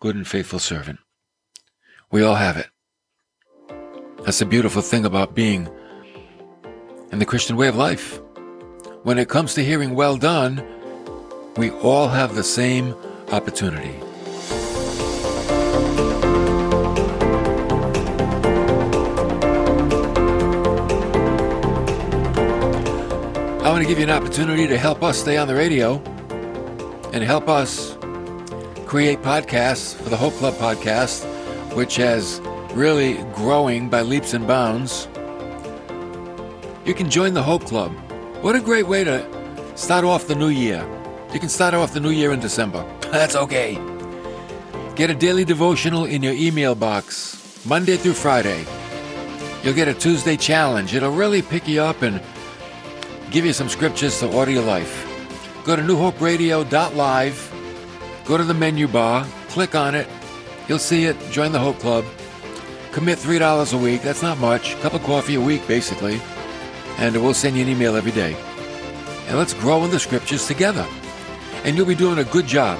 good 0.00 0.16
and 0.16 0.26
faithful 0.26 0.58
servant. 0.58 0.98
We 2.10 2.22
all 2.22 2.36
have 2.36 2.56
it. 2.56 2.68
That's 4.24 4.38
the 4.38 4.46
beautiful 4.46 4.82
thing 4.82 5.04
about 5.04 5.34
being 5.34 5.68
in 7.12 7.18
the 7.18 7.26
Christian 7.26 7.56
way 7.56 7.68
of 7.68 7.76
life. 7.76 8.20
When 9.02 9.18
it 9.18 9.28
comes 9.28 9.54
to 9.54 9.64
hearing 9.64 9.94
well 9.94 10.16
done, 10.16 10.64
we 11.56 11.70
all 11.70 12.08
have 12.08 12.34
the 12.34 12.44
same 12.44 12.94
opportunity. 13.32 13.94
Give 23.88 23.96
you 23.96 24.04
an 24.04 24.10
opportunity 24.10 24.66
to 24.66 24.76
help 24.76 25.02
us 25.02 25.18
stay 25.18 25.38
on 25.38 25.48
the 25.48 25.54
radio 25.54 25.94
and 27.14 27.24
help 27.24 27.48
us 27.48 27.96
create 28.84 29.22
podcasts 29.22 29.94
for 29.94 30.10
the 30.10 30.16
Hope 30.16 30.34
Club 30.34 30.52
podcast, 30.56 31.24
which 31.74 31.96
has 31.96 32.38
really 32.74 33.14
growing 33.34 33.88
by 33.88 34.02
leaps 34.02 34.34
and 34.34 34.46
bounds. 34.46 35.08
You 36.84 36.92
can 36.92 37.08
join 37.08 37.32
the 37.32 37.42
Hope 37.42 37.64
Club. 37.64 37.90
What 38.42 38.54
a 38.54 38.60
great 38.60 38.86
way 38.86 39.04
to 39.04 39.26
start 39.74 40.04
off 40.04 40.26
the 40.26 40.34
new 40.34 40.50
year. 40.50 40.86
You 41.32 41.40
can 41.40 41.48
start 41.48 41.72
off 41.72 41.94
the 41.94 42.00
new 42.00 42.10
year 42.10 42.32
in 42.32 42.40
December. 42.40 42.84
That's 43.10 43.36
okay. 43.36 43.76
Get 44.96 45.08
a 45.08 45.14
daily 45.14 45.46
devotional 45.46 46.04
in 46.04 46.22
your 46.22 46.34
email 46.34 46.74
box, 46.74 47.64
Monday 47.64 47.96
through 47.96 48.12
Friday. 48.12 48.66
You'll 49.62 49.72
get 49.72 49.88
a 49.88 49.94
Tuesday 49.94 50.36
challenge. 50.36 50.94
It'll 50.94 51.10
really 51.10 51.40
pick 51.40 51.66
you 51.66 51.80
up 51.80 52.02
and 52.02 52.20
give 53.30 53.44
you 53.44 53.52
some 53.52 53.68
scriptures 53.68 54.18
to 54.20 54.32
order 54.32 54.50
your 54.50 54.64
life. 54.64 55.04
Go 55.64 55.76
to 55.76 55.82
newhoperadio.live, 55.82 57.52
go 58.24 58.36
to 58.36 58.44
the 58.44 58.54
menu 58.54 58.88
bar, 58.88 59.26
click 59.48 59.74
on 59.74 59.94
it. 59.94 60.08
You'll 60.68 60.78
see 60.78 61.04
it. 61.04 61.16
Join 61.30 61.52
the 61.52 61.58
Hope 61.58 61.78
Club. 61.78 62.04
Commit 62.92 63.18
$3 63.18 63.72
a 63.72 63.76
week. 63.78 64.02
That's 64.02 64.22
not 64.22 64.38
much. 64.38 64.78
Cup 64.80 64.92
of 64.92 65.02
coffee 65.02 65.34
a 65.34 65.40
week, 65.40 65.66
basically. 65.66 66.20
And 66.98 67.16
we'll 67.22 67.32
send 67.32 67.56
you 67.56 67.62
an 67.62 67.68
email 67.68 67.96
every 67.96 68.12
day. 68.12 68.36
And 69.28 69.38
let's 69.38 69.54
grow 69.54 69.84
in 69.84 69.90
the 69.90 69.98
scriptures 69.98 70.46
together. 70.46 70.86
And 71.64 71.76
you'll 71.76 71.86
be 71.86 71.94
doing 71.94 72.18
a 72.18 72.24
good 72.24 72.46
job 72.46 72.78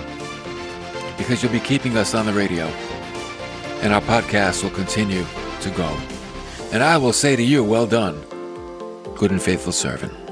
because 1.17 1.43
you'll 1.43 1.53
be 1.53 1.61
keeping 1.61 1.97
us 1.97 2.15
on 2.15 2.27
the 2.27 2.33
radio. 2.33 2.67
And 3.81 3.93
our 3.93 4.03
podcast 4.03 4.63
will 4.63 4.71
continue 4.71 5.25
to 5.61 5.71
go. 5.71 5.89
And 6.73 6.83
I 6.83 6.99
will 6.99 7.13
say 7.13 7.37
to 7.37 7.43
you, 7.43 7.65
well 7.65 7.87
done, 7.87 8.21
good 9.17 9.31
and 9.31 9.43
faithful 9.43 9.73
servant. 9.73 10.28